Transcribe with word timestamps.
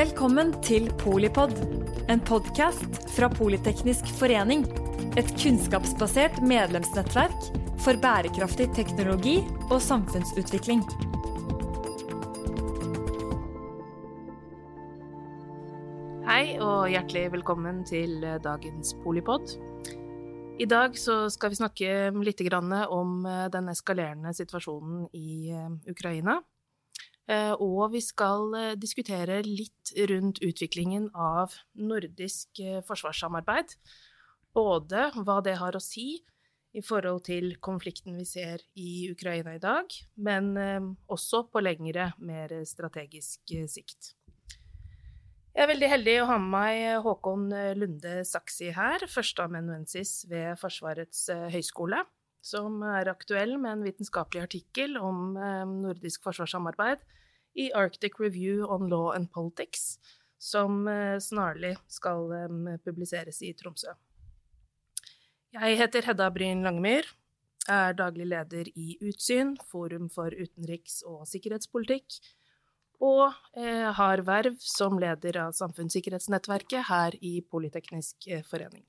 Velkommen 0.00 0.54
til 0.64 0.86
Polipod, 0.96 1.50
en 2.08 2.22
podkast 2.24 2.94
fra 3.12 3.26
Politeknisk 3.28 4.06
forening. 4.16 4.62
Et 5.20 5.28
kunnskapsbasert 5.42 6.38
medlemsnettverk 6.40 7.50
for 7.84 8.00
bærekraftig 8.00 8.70
teknologi 8.78 9.34
og 9.66 9.76
samfunnsutvikling. 9.84 10.80
Hei 16.30 16.56
og 16.64 16.88
hjertelig 16.94 17.26
velkommen 17.34 17.82
til 17.84 18.24
dagens 18.46 18.94
Polipod. 19.02 19.52
I 20.56 20.70
dag 20.70 20.96
skal 20.96 21.52
vi 21.52 21.60
snakke 21.60 21.98
litt 22.24 22.40
om 22.88 23.28
den 23.52 23.68
eskalerende 23.68 24.32
situasjonen 24.32 25.10
i 25.12 25.52
Ukraina. 25.92 26.40
Eh, 27.30 27.52
og 27.62 27.92
vi 27.92 28.00
skal 28.02 28.54
eh, 28.58 28.76
diskutere 28.80 29.38
litt 29.46 29.92
rundt 30.10 30.40
utviklingen 30.42 31.10
av 31.14 31.54
nordisk 31.78 32.58
eh, 32.62 32.80
forsvarssamarbeid. 32.86 33.76
Både 34.56 35.10
hva 35.14 35.38
det 35.46 35.54
har 35.60 35.78
å 35.78 35.82
si 35.84 36.24
i 36.74 36.82
forhold 36.86 37.24
til 37.28 37.52
konflikten 37.62 38.16
vi 38.18 38.26
ser 38.26 38.64
i 38.78 39.10
Ukraina 39.10 39.54
i 39.56 39.62
dag, 39.62 39.90
men 40.22 40.52
også 41.10 41.40
på 41.50 41.62
lengre, 41.62 42.12
mer 42.22 42.52
strategisk 42.66 43.54
sikt. 43.66 44.12
Jeg 45.50 45.64
er 45.64 45.70
veldig 45.72 45.88
heldig 45.90 46.14
å 46.20 46.28
ha 46.30 46.36
med 46.38 46.52
meg 46.54 47.02
Håkon 47.02 47.48
Lunde 47.74 48.20
Saksi 48.26 48.70
her, 48.76 49.02
førsteamanuensis 49.10 50.28
ved 50.30 50.62
Forsvarets 50.62 51.26
høgskole, 51.50 52.04
som 52.38 52.78
er 52.86 53.10
aktuell 53.10 53.56
med 53.58 53.72
en 53.72 53.86
vitenskapelig 53.90 54.46
artikkel 54.46 54.94
om 55.02 55.34
nordisk 55.82 56.22
forsvarssamarbeid 56.26 57.02
i 57.54 57.72
Arctic 57.72 58.20
Review 58.20 58.66
on 58.66 58.88
Law 58.88 59.12
and 59.12 59.30
Politics, 59.32 59.98
som 60.38 60.88
eh, 60.88 61.18
snarlig 61.18 61.76
skal 61.88 62.32
eh, 62.32 62.76
publiseres 62.84 63.42
i 63.42 63.52
Tromsø. 63.54 63.94
Jeg 65.50 65.78
heter 65.80 66.06
Hedda 66.06 66.30
Bryn 66.30 66.62
Langemyr, 66.62 67.08
er 67.68 67.96
daglig 67.98 68.28
leder 68.30 68.70
i 68.78 68.94
Utsyn, 69.02 69.56
Forum 69.70 70.08
for 70.10 70.30
utenriks- 70.30 71.02
og 71.06 71.26
sikkerhetspolitikk, 71.28 72.20
og 73.00 73.32
eh, 73.56 73.90
har 73.96 74.22
verv 74.24 74.56
som 74.62 74.98
leder 75.00 75.40
av 75.48 75.56
Samfunnssikkerhetsnettverket 75.58 76.86
her 76.88 77.16
i 77.20 77.40
Politeknisk 77.42 78.30
forening. 78.48 78.84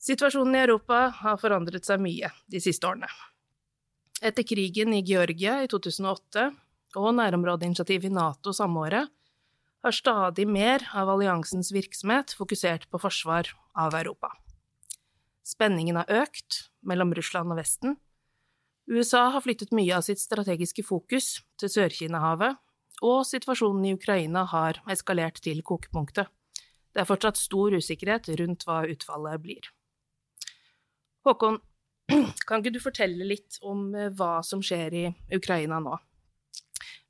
Situasjonen 0.00 0.56
i 0.56 0.62
Europa 0.64 1.02
har 1.20 1.36
forandret 1.40 1.84
seg 1.84 2.00
mye 2.00 2.30
de 2.48 2.60
siste 2.64 2.88
årene. 2.88 3.08
Etter 4.20 4.44
krigen 4.44 4.92
i 4.92 5.00
Georgia 5.00 5.62
i 5.64 5.68
2008 5.72 6.50
og 7.00 7.14
nærområdeinitiativet 7.16 8.10
i 8.10 8.12
Nato 8.12 8.52
samme 8.52 8.82
året 8.84 9.08
har 9.80 9.96
stadig 9.96 10.44
mer 10.44 10.84
av 10.92 11.08
alliansens 11.08 11.70
virksomhet 11.72 12.34
fokusert 12.36 12.84
på 12.92 13.00
forsvar 13.00 13.48
av 13.72 13.96
Europa. 13.96 14.34
Spenningen 15.40 15.96
har 15.96 16.12
økt 16.26 16.66
mellom 16.84 17.14
Russland 17.16 17.54
og 17.54 17.62
Vesten. 17.62 17.96
USA 18.92 19.30
har 19.32 19.40
flyttet 19.40 19.72
mye 19.72 19.96
av 19.96 20.04
sitt 20.04 20.20
strategiske 20.20 20.84
fokus 20.84 21.38
til 21.56 21.72
Sør-Kina-havet, 21.72 22.60
og 23.00 23.24
situasjonen 23.24 23.88
i 23.88 23.94
Ukraina 23.96 24.44
har 24.52 24.82
eskalert 24.92 25.40
til 25.40 25.64
kokepunktet. 25.64 26.28
Det 26.92 27.00
er 27.00 27.08
fortsatt 27.08 27.40
stor 27.40 27.72
usikkerhet 27.72 28.28
rundt 28.36 28.68
hva 28.68 28.82
utfallet 28.90 29.40
blir. 29.40 29.72
Håkon, 31.24 31.60
kan 32.46 32.60
ikke 32.60 32.74
du 32.74 32.80
fortelle 32.82 33.26
litt 33.26 33.58
om 33.66 33.90
eh, 33.94 34.10
hva 34.16 34.40
som 34.46 34.62
skjer 34.64 34.96
i 34.96 35.04
Ukraina 35.36 35.80
nå? 35.82 35.96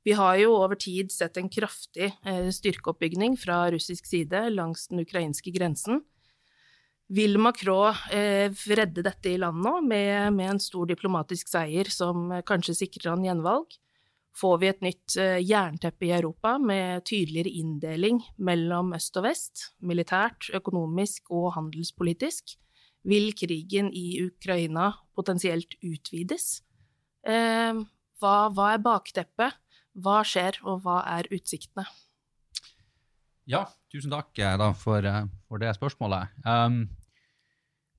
Vi 0.01 0.15
har 0.17 0.37
jo 0.41 0.55
over 0.57 0.79
tid 0.81 1.11
sett 1.13 1.37
en 1.37 1.49
kraftig 1.51 2.09
eh, 2.25 2.47
styrkeoppbygning 2.53 3.37
fra 3.37 3.63
russisk 3.73 4.07
side 4.09 4.47
langs 4.55 4.87
den 4.89 5.03
ukrainske 5.03 5.53
grensen. 5.53 6.01
Vil 7.11 7.35
Macron 7.41 7.97
eh, 8.15 8.49
redde 8.71 9.03
dette 9.05 9.33
i 9.33 9.37
landet 9.41 9.67
nå, 9.67 9.75
med, 9.83 10.39
en 10.47 10.63
stor 10.63 10.87
diplomatisk 10.89 11.51
seier 11.51 11.91
som 11.91 12.31
kanskje 12.47 12.77
sikrer 12.85 13.13
han 13.13 13.27
gjenvalg? 13.27 13.77
Får 14.37 14.61
vi 14.61 14.67
et 14.71 14.79
nytt 14.85 15.17
jernteppe 15.43 16.05
i 16.07 16.13
Europa 16.15 16.53
med 16.55 17.03
tydeligere 17.03 17.51
inndeling 17.51 18.21
mellom 18.39 18.93
øst 18.95 19.19
og 19.19 19.25
vest, 19.25 19.65
militært, 19.83 20.47
økonomisk 20.55 21.33
og 21.35 21.49
handelspolitisk? 21.57 22.55
Vil 23.07 23.31
krigen 23.33 23.89
i 23.93 24.21
Ukraina 24.21 24.91
potensielt 25.17 25.73
utvides? 25.81 26.61
Eh, 27.25 27.81
hva, 28.21 28.35
hva, 28.53 28.71
er 28.75 28.83
bakteppet? 28.85 29.57
Hva 30.01 30.21
skjer, 30.27 30.61
og 30.63 30.83
hva 30.85 31.01
er 31.17 31.27
utsiktene? 31.33 31.87
Ja, 33.49 33.65
tusen 33.91 34.13
takk 34.13 34.37
eh, 34.39 34.57
da, 34.59 34.71
for, 34.77 35.03
eh, 35.03 35.25
for, 35.49 35.61
det 35.61 35.73
spørsmålet. 35.75 36.31
Um, 36.45 36.85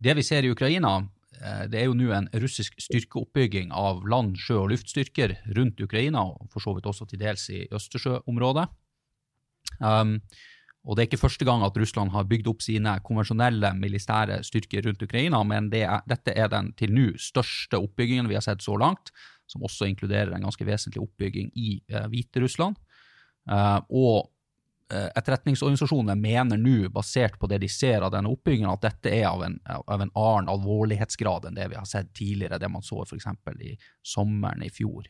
det 0.03 0.15
vi 0.19 0.25
ser 0.27 0.47
i 0.47 0.53
Ukraina, 0.55 0.95
eh, 1.37 1.65
det 1.71 1.83
er 1.83 1.91
jo 1.91 1.99
nå 1.99 2.09
en 2.15 2.31
russisk 2.43 2.79
styrkeoppbygging 2.81 3.75
av 3.75 4.07
land-, 4.09 4.39
sjø- 4.41 4.63
og 4.63 4.71
luftstyrker 4.73 5.37
rundt 5.59 5.83
Ukraina, 5.83 6.25
og 6.31 6.49
for 6.55 6.65
så 6.65 6.77
vidt 6.77 6.89
også 6.89 7.11
til 7.11 7.21
dels 7.21 7.49
i 7.53 7.67
Østersjøområdet. 7.75 8.69
Um, 9.83 10.21
og 10.83 10.97
Det 10.97 11.03
er 11.03 11.09
ikke 11.11 11.23
første 11.23 11.47
gang 11.47 11.63
at 11.63 11.77
Russland 11.79 12.11
har 12.11 12.27
bygd 12.27 12.49
opp 12.51 12.63
sine 12.65 12.97
konvensjonelle 13.07 13.71
militære 13.79 14.41
styrker 14.43 14.83
rundt 14.89 15.05
Ukraina, 15.05 15.43
men 15.47 15.69
det 15.71 15.85
er, 15.87 16.03
dette 16.11 16.35
er 16.35 16.51
den 16.51 16.73
til 16.79 16.91
nå 16.95 17.13
største 17.23 17.79
oppbyggingen 17.79 18.27
vi 18.31 18.35
har 18.35 18.43
sett 18.43 18.65
så 18.65 18.75
langt, 18.81 19.13
som 19.47 19.63
også 19.63 19.87
inkluderer 19.87 20.35
en 20.35 20.49
ganske 20.49 20.67
vesentlig 20.67 21.05
oppbygging 21.05 21.53
i 21.55 21.77
eh, 21.87 22.09
Hviterussland. 22.11 22.81
Eh, 23.51 23.79
og 23.95 24.33
uh, 24.93 25.09
etterretningsorganisasjonene 25.19 26.17
mener 26.19 26.59
nå, 26.59 26.91
basert 26.95 27.39
på 27.39 27.47
det 27.51 27.61
de 27.63 27.71
ser 27.71 28.03
av 28.03 28.11
denne 28.15 28.33
oppbyggingen, 28.35 28.73
at 28.73 28.83
dette 28.83 29.15
er 29.15 29.29
av 29.31 29.47
en, 29.47 29.59
av 29.71 30.03
en 30.03 30.11
annen 30.11 30.51
alvorlighetsgrad 30.51 31.47
enn 31.47 31.59
det 31.59 31.71
vi 31.71 31.79
har 31.79 31.87
sett 31.89 32.11
tidligere, 32.11 32.59
det 32.59 32.71
man 32.73 32.83
så 32.83 33.05
f.eks. 33.07 33.31
i 33.63 33.77
sommeren 34.15 34.67
i 34.67 34.73
fjor. 34.75 35.07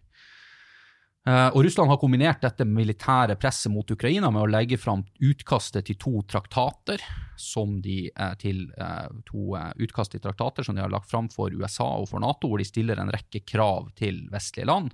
Uh, 1.22 1.54
og 1.54 1.62
Russland 1.62 1.86
har 1.86 2.00
kombinert 2.02 2.40
dette 2.42 2.64
militære 2.66 3.36
presset 3.38 3.70
mot 3.70 3.86
Ukraina 3.94 4.26
med 4.34 4.42
å 4.42 4.50
legge 4.50 4.74
fram 4.80 5.04
utkastet 5.22 5.86
til 5.86 5.98
to 6.02 6.22
traktater, 6.26 7.04
som 7.38 7.76
de, 7.84 8.08
uh, 8.16 8.32
til, 8.40 8.64
uh, 8.74 9.06
to 9.28 9.54
utkast 9.78 10.16
til 10.16 10.22
traktater 10.24 10.66
som 10.66 10.74
de 10.74 10.82
har 10.82 10.90
lagt 10.90 11.06
fram 11.10 11.28
for 11.30 11.54
USA 11.54 11.86
og 12.00 12.08
for 12.10 12.24
Nato, 12.24 12.50
hvor 12.50 12.58
de 12.58 12.66
stiller 12.66 12.98
en 12.98 13.12
rekke 13.14 13.44
krav 13.46 13.92
til 13.98 14.24
vestlige 14.32 14.66
land. 14.66 14.90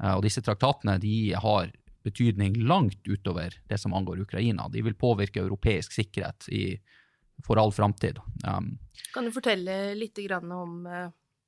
og 0.00 0.24
Disse 0.24 0.42
traktatene 0.42 0.96
de 0.98 1.36
har 1.38 1.70
betydning 2.02 2.56
langt 2.66 3.06
utover 3.06 3.54
det 3.68 3.78
som 3.78 3.94
angår 3.94 4.24
Ukraina. 4.24 4.66
De 4.72 4.82
vil 4.82 4.96
påvirke 4.98 5.44
europeisk 5.44 5.92
sikkerhet 5.92 6.48
i, 6.48 6.64
for 7.46 7.60
all 7.60 7.70
framtid. 7.70 8.18
Um, 8.42 8.72
kan 9.14 9.28
du 9.28 9.30
fortelle 9.30 9.94
litt 9.94 10.18
om, 10.40 10.82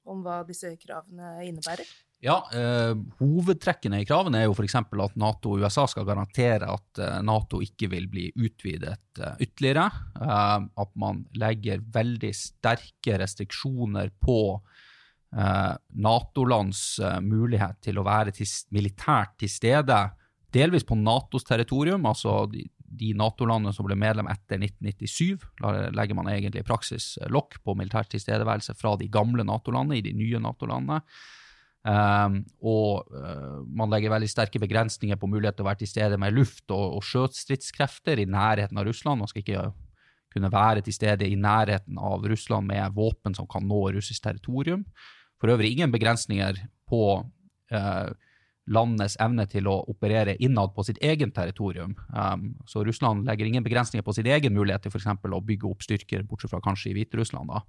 om 0.04 0.22
hva 0.22 0.42
disse 0.46 0.76
kravene 0.76 1.40
innebærer? 1.48 1.88
Ja, 2.22 2.36
eh, 2.54 2.92
Hovedtrekkene 3.18 3.98
i 3.98 4.04
kravene 4.06 4.38
er 4.38 4.44
jo 4.46 4.54
f.eks. 4.54 4.76
at 4.78 5.16
Nato 5.18 5.56
og 5.56 5.64
USA 5.64 5.88
skal 5.90 6.06
garantere 6.06 6.68
at 6.70 7.00
eh, 7.02 7.16
Nato 7.26 7.58
ikke 7.64 7.88
vil 7.90 8.06
bli 8.12 8.28
utvidet 8.38 9.18
eh, 9.18 9.40
ytterligere. 9.42 9.88
Eh, 10.22 10.68
at 10.84 10.92
man 11.02 11.24
legger 11.34 11.82
veldig 11.82 12.30
sterke 12.38 13.18
restriksjoner 13.24 14.12
på 14.22 14.38
eh, 14.54 15.74
Nato-lands 16.06 16.84
eh, 17.02 17.18
mulighet 17.26 17.82
til 17.88 17.98
å 17.98 18.06
være 18.06 18.36
til, 18.38 18.46
militært 18.70 19.34
til 19.42 19.50
stede, 19.50 19.98
delvis 20.54 20.86
på 20.86 21.00
Natos 21.02 21.48
territorium. 21.50 22.06
altså 22.06 22.44
de, 22.54 22.68
de 22.78 23.12
Nato-landene 23.18 23.74
som 23.74 23.90
ble 23.90 23.98
medlem 23.98 24.30
etter 24.30 24.62
1997, 24.62 25.50
legger 25.98 26.22
man 26.22 26.30
egentlig 26.30 26.62
i 26.62 26.70
praksis 26.70 27.16
lokk 27.34 27.58
på 27.66 27.74
militær 27.74 28.06
tilstedeværelse 28.14 28.78
fra 28.78 28.94
de 29.00 29.10
gamle 29.10 29.42
Nato-landene 29.42 29.98
i 29.98 30.06
de 30.06 30.14
nye 30.22 30.46
Nato-landene. 30.46 31.02
Um, 31.82 32.36
og 32.62 33.08
uh, 33.10 33.62
man 33.66 33.90
legger 33.90 34.12
veldig 34.12 34.28
sterke 34.30 34.60
begrensninger 34.62 35.18
på 35.18 35.26
mulighet 35.30 35.56
til 35.58 35.64
å 35.66 35.70
være 35.70 35.80
til 35.80 35.90
stede 35.90 36.18
med 36.20 36.36
luft- 36.36 36.70
og, 36.70 36.98
og 36.98 37.06
sjøstridskrefter 37.06 38.22
i 38.22 38.28
nærheten 38.30 38.78
av 38.78 38.86
Russland. 38.86 39.22
Man 39.22 39.30
skal 39.30 39.42
ikke 39.42 39.64
kunne 40.32 40.52
være 40.52 40.84
til 40.86 40.94
stede 40.96 41.28
i 41.28 41.36
nærheten 41.36 41.98
av 41.98 42.24
Russland 42.30 42.70
med 42.70 42.94
våpen 42.96 43.34
som 43.36 43.48
kan 43.50 43.66
nå 43.68 43.88
russisk 43.96 44.22
territorium. 44.24 44.84
For 45.42 45.50
øvrig 45.50 45.72
ingen 45.74 45.92
begrensninger 45.92 46.60
på 46.88 47.02
uh, 47.74 48.10
landets 48.70 49.16
evne 49.20 49.48
til 49.50 49.66
å 49.66 49.80
operere 49.90 50.36
innad 50.38 50.70
på 50.76 50.84
sitt 50.86 51.00
eget 51.02 51.34
territorium. 51.34 51.96
Um, 52.14 52.52
så 52.68 52.84
Russland 52.86 53.26
legger 53.26 53.48
ingen 53.48 53.66
begrensninger 53.66 54.06
på 54.06 54.14
sin 54.14 54.28
egen 54.30 54.54
mulighet 54.54 54.86
til 54.86 54.94
f.eks. 54.94 55.10
å 55.10 55.42
bygge 55.50 55.66
opp 55.66 55.82
styrker, 55.82 56.22
bortsett 56.28 56.52
fra 56.54 56.62
kanskje 56.62 56.92
i 56.92 56.96
Hviterussland. 57.00 57.50
da. 57.50 57.64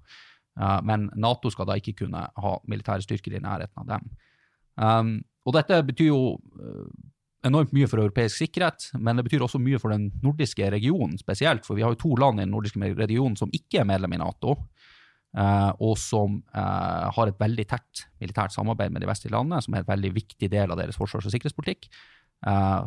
Uh, 0.53 0.77
men 0.85 1.07
Nato 1.17 1.49
skal 1.53 1.67
da 1.69 1.77
ikke 1.79 1.95
kunne 2.03 2.27
ha 2.29 2.51
militære 2.69 3.05
styrker 3.05 3.33
i 3.33 3.41
nærheten 3.41 3.81
av 3.81 3.89
dem. 3.89 4.11
Um, 4.77 5.15
og 5.47 5.57
dette 5.57 5.79
betyr 5.87 6.11
jo 6.11 6.19
uh, 6.37 6.91
enormt 7.47 7.73
mye 7.75 7.89
for 7.89 8.03
europeisk 8.03 8.43
sikkerhet, 8.43 8.91
men 9.01 9.17
det 9.17 9.25
betyr 9.27 9.43
også 9.43 9.61
mye 9.61 9.81
for 9.81 9.93
den 9.93 10.11
nordiske 10.23 10.69
regionen 10.71 11.17
spesielt. 11.19 11.65
For 11.65 11.77
vi 11.77 11.83
har 11.85 11.95
jo 11.95 12.01
to 12.05 12.13
land 12.21 12.39
i 12.39 12.45
den 12.45 12.53
nordiske 12.53 12.93
regionen 13.01 13.35
som 13.39 13.51
ikke 13.53 13.81
er 13.81 13.89
medlem 13.89 14.13
i 14.15 14.21
Nato, 14.21 14.55
uh, 15.39 15.71
og 15.81 15.97
som 15.99 16.41
har 16.53 17.27
et 17.29 17.41
veldig 17.41 17.65
tett 17.67 18.05
militært 18.21 18.53
samarbeid 18.53 18.93
med 18.93 19.03
de 19.03 19.09
vestlige 19.09 19.33
landene, 19.33 19.61
som 19.65 19.73
er 19.73 19.83
en 19.83 19.89
veldig 19.89 20.13
viktig 20.21 20.53
del 20.53 20.71
av 20.71 20.79
deres 20.79 20.99
forsvars- 20.99 21.25
og 21.27 21.33
sikkerhetspolitikk. 21.33 21.89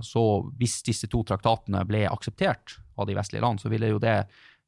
Så 0.04 0.22
hvis 0.60 0.82
disse 0.84 1.08
to 1.08 1.22
traktatene 1.24 1.80
ble 1.88 2.02
akseptert 2.10 2.74
av 3.00 3.06
de 3.08 3.14
vestlige 3.16 3.40
land, 3.40 3.62
så 3.62 3.70
ville 3.72 3.88
jo 3.88 4.00
det 4.02 4.18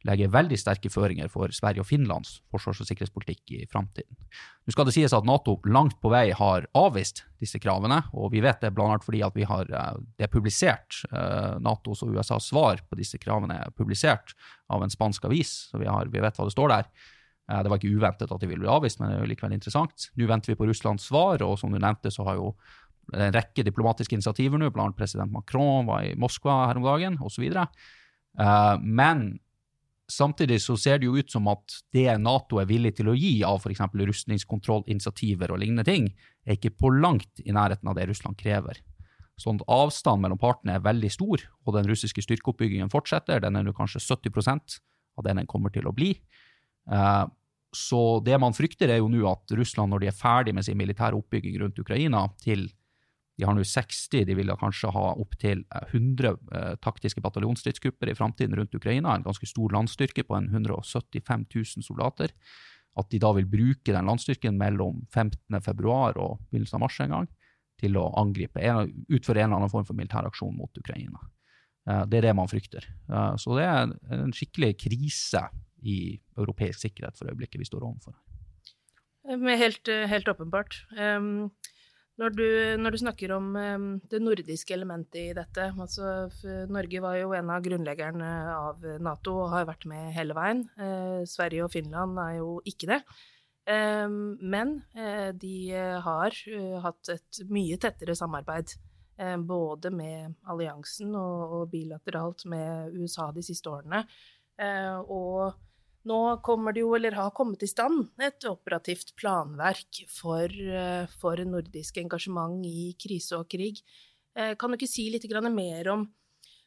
legge 0.07 0.29
veldig 0.31 0.55
sterke 0.61 0.91
føringer 0.93 1.27
for 1.33 1.51
Sverige 1.55 1.83
og 1.83 1.89
Finlands 1.89 2.37
forsvars- 2.53 2.85
og 2.85 2.87
sikkerhetspolitikk 2.87 3.55
i 3.57 3.65
framtiden. 3.71 4.15
Nå 4.63 4.75
skal 4.75 4.87
det 4.87 4.95
sies 4.95 5.15
at 5.17 5.27
Nato 5.27 5.57
langt 5.67 5.97
på 5.99 6.13
vei 6.13 6.29
har 6.37 6.69
avvist 6.79 7.25
disse 7.43 7.59
kravene, 7.59 7.99
og 8.15 8.31
vi 8.35 8.43
vet 8.45 8.63
det 8.63 8.71
bl.a. 8.77 8.95
fordi 9.03 9.25
at 9.27 9.35
vi 9.35 9.47
har, 9.49 9.67
det 9.67 10.29
er 10.29 10.31
publisert. 10.31 11.01
Natos 11.65 12.05
og 12.07 12.15
USAs 12.15 12.51
svar 12.53 12.85
på 12.87 12.99
disse 13.01 13.19
kravene 13.19 13.59
er 13.65 13.75
publisert 13.75 14.37
av 14.71 14.85
en 14.87 14.93
spansk 14.93 15.27
avis, 15.27 15.71
så 15.73 15.83
vi, 15.83 15.91
har, 15.91 16.13
vi 16.13 16.23
vet 16.23 16.39
hva 16.39 16.47
det 16.47 16.55
står 16.55 16.75
der. 16.77 16.93
Det 17.49 17.73
var 17.73 17.81
ikke 17.81 17.97
uventet 17.97 18.31
at 18.31 18.43
de 18.43 18.51
ville 18.51 18.63
bli 18.63 18.71
avvist, 18.71 19.01
men 19.01 19.11
det 19.11 19.17
er 19.17 19.25
jo 19.25 19.33
likevel 19.33 19.57
interessant. 19.57 20.11
Nå 20.15 20.29
venter 20.29 20.53
vi 20.53 20.59
på 20.61 20.69
Russlands 20.69 21.09
svar, 21.09 21.43
og 21.43 21.57
som 21.59 21.73
du 21.73 21.81
nevnte, 21.81 22.13
så 22.13 22.27
har 22.29 22.39
jo 22.39 22.53
en 23.17 23.33
rekke 23.33 23.65
diplomatiske 23.65 24.15
initiativer 24.15 24.61
nå, 24.61 24.69
blant 24.71 24.95
president 24.99 25.33
Macron 25.33 25.89
var 25.89 26.05
i 26.05 26.15
Moskva 26.21 26.67
her 26.69 26.77
om 26.77 26.85
dagen, 26.85 27.17
osv. 27.25 27.47
Men 28.85 29.23
samtidig 30.11 30.61
så 30.65 30.77
ser 30.81 31.01
det 31.01 31.09
jo 31.09 31.17
ut 31.19 31.31
som 31.31 31.49
at 31.53 31.79
det 31.95 32.09
Nato 32.23 32.61
er 32.61 32.69
villig 32.69 32.95
til 32.99 33.11
å 33.13 33.17
gi 33.17 33.43
av 33.47 33.61
f.eks. 33.61 33.83
rustningskontrollinitiativer 33.93 35.53
og 35.53 35.61
lignende 35.63 35.87
ting, 35.89 36.09
er 36.47 36.57
ikke 36.57 36.75
på 36.77 36.93
langt 36.97 37.43
i 37.45 37.55
nærheten 37.55 37.91
av 37.91 37.99
det 37.99 38.09
Russland 38.11 38.39
krever. 38.41 38.81
Sånn 39.39 39.61
at 39.61 39.69
avstanden 39.71 40.25
mellom 40.25 40.41
partene 40.41 40.79
er 40.79 40.85
veldig 40.85 41.11
stor, 41.15 41.45
og 41.65 41.77
den 41.77 41.87
russiske 41.91 42.25
styrkeoppbyggingen 42.25 42.91
fortsetter. 42.91 43.43
Den 43.45 43.61
er 43.61 43.67
nå 43.67 43.75
kanskje 43.77 44.03
70% 44.03 44.81
av 45.19 45.27
det 45.27 45.37
den 45.39 45.51
kommer 45.51 45.71
til 45.75 45.87
å 45.87 45.95
bli. 45.95 46.17
Så 47.77 48.03
det 48.25 48.39
man 48.41 48.57
frykter, 48.57 48.91
er 48.91 49.03
jo 49.03 49.11
nå 49.13 49.23
at 49.31 49.55
Russland, 49.55 49.93
når 49.93 50.03
de 50.03 50.11
er 50.11 50.17
ferdig 50.17 50.57
med 50.57 50.67
sin 50.67 50.79
militære 50.81 51.19
oppbygging 51.21 51.61
rundt 51.63 51.79
Ukraina, 51.79 52.25
til 52.43 52.67
de 53.39 53.47
har 53.47 53.55
nå 53.55 53.63
60, 53.63 54.25
de 54.27 54.35
vil 54.35 54.51
kanskje 54.59 54.91
ha 54.91 55.13
opptil 55.23 55.61
100 55.71 56.31
eh, 56.59 56.73
taktiske 56.83 57.23
bataljonsstridsgrupper 57.23 58.11
i 58.11 58.17
framtiden 58.19 58.57
rundt 58.59 58.75
Ukraina, 58.75 59.15
en 59.15 59.27
ganske 59.27 59.47
stor 59.47 59.71
landstyrke 59.77 60.25
på 60.27 60.35
en 60.35 60.49
175 60.51 61.45
000 61.55 61.87
soldater. 61.87 62.35
At 62.99 63.13
de 63.13 63.21
da 63.23 63.31
vil 63.37 63.47
bruke 63.47 63.95
den 63.95 64.11
landstyrken 64.11 64.59
mellom 64.59 65.05
15.2 65.15 65.87
og 66.19 66.41
begynnelsen 66.51 66.81
av 66.81 66.83
mars 66.83 66.99
en 67.05 67.15
gang 67.15 67.31
til 67.79 67.95
å 68.01 68.09
angripe, 68.19 68.59
utføre 69.07 69.45
en 69.45 69.53
eller 69.53 69.61
annen 69.61 69.71
form 69.71 69.87
for 69.87 69.95
militær 69.95 70.27
aksjon 70.27 70.59
mot 70.59 70.83
Ukraina. 70.83 71.23
Eh, 71.87 72.03
det 72.11 72.19
er 72.19 72.31
det 72.33 72.37
man 72.41 72.51
frykter. 72.51 72.91
Eh, 73.07 73.33
så 73.39 73.55
det 73.55 73.69
er 73.71 73.95
en 74.19 74.35
skikkelig 74.35 74.75
krise 74.83 75.47
i 75.87 76.19
europeisk 76.35 76.89
sikkerhet 76.89 77.15
for 77.15 77.31
øyeblikket 77.31 77.63
vi 77.63 77.71
står 77.71 77.87
overfor. 77.87 78.19
Helt, 79.29 79.87
helt 79.87 80.29
åpenbart. 80.33 80.81
Um, 80.97 81.53
når 82.19 82.35
du, 82.35 82.47
når 82.83 82.95
du, 82.95 82.99
snakker 82.99 83.33
om 83.37 83.53
det 84.11 84.19
nordiske 84.19 84.75
elementet 84.75 85.21
i 85.21 85.37
dette 85.37 85.69
altså, 85.71 86.27
Norge 86.67 87.03
var 87.05 87.15
jo 87.21 87.33
en 87.37 87.53
av 87.55 87.63
grunnleggerne 87.63 88.31
av 88.55 88.87
Nato 89.05 89.37
og 89.45 89.53
har 89.53 89.69
vært 89.69 89.87
med 89.91 90.11
hele 90.17 90.35
veien. 90.35 90.65
Eh, 90.83 91.23
Sverige 91.31 91.67
og 91.67 91.73
Finland 91.73 92.19
er 92.23 92.39
jo 92.41 92.57
ikke 92.67 92.91
det. 92.91 92.99
Eh, 93.71 94.09
men 94.09 94.75
eh, 94.99 95.31
de 95.37 95.55
har 96.05 96.35
uh, 96.35 96.77
hatt 96.85 97.15
et 97.15 97.43
mye 97.53 97.79
tettere 97.81 98.19
samarbeid. 98.19 98.79
både 99.19 99.91
med 99.91 100.35
alliansen 100.47 101.11
og, 101.19 101.65
bilateralt 101.73 102.45
med 102.47 102.93
USA 102.95 103.33
de 103.35 103.43
siste 103.43 103.67
årene. 103.67 104.05
og 105.11 105.59
nå 106.09 106.21
kommer 106.45 106.75
det 106.75 106.83
jo, 106.85 106.93
eller 106.97 107.17
har 107.19 107.33
kommet 107.37 107.63
i 107.65 107.71
stand, 107.71 108.09
et 108.23 108.45
operativt 108.49 109.15
planverk 109.19 110.03
for, 110.13 110.49
eh, 110.49 111.09
for 111.21 111.41
nordisk 111.45 112.01
engasjement 112.03 112.65
i 112.67 112.95
krise 113.01 113.39
og 113.39 113.49
krig. 113.49 113.83
Eh, 114.37 114.55
kan 114.55 114.71
du 114.71 114.77
ikke 114.77 114.89
si 114.89 115.09
litt 115.11 115.25
mer 115.53 115.89
om 115.93 116.09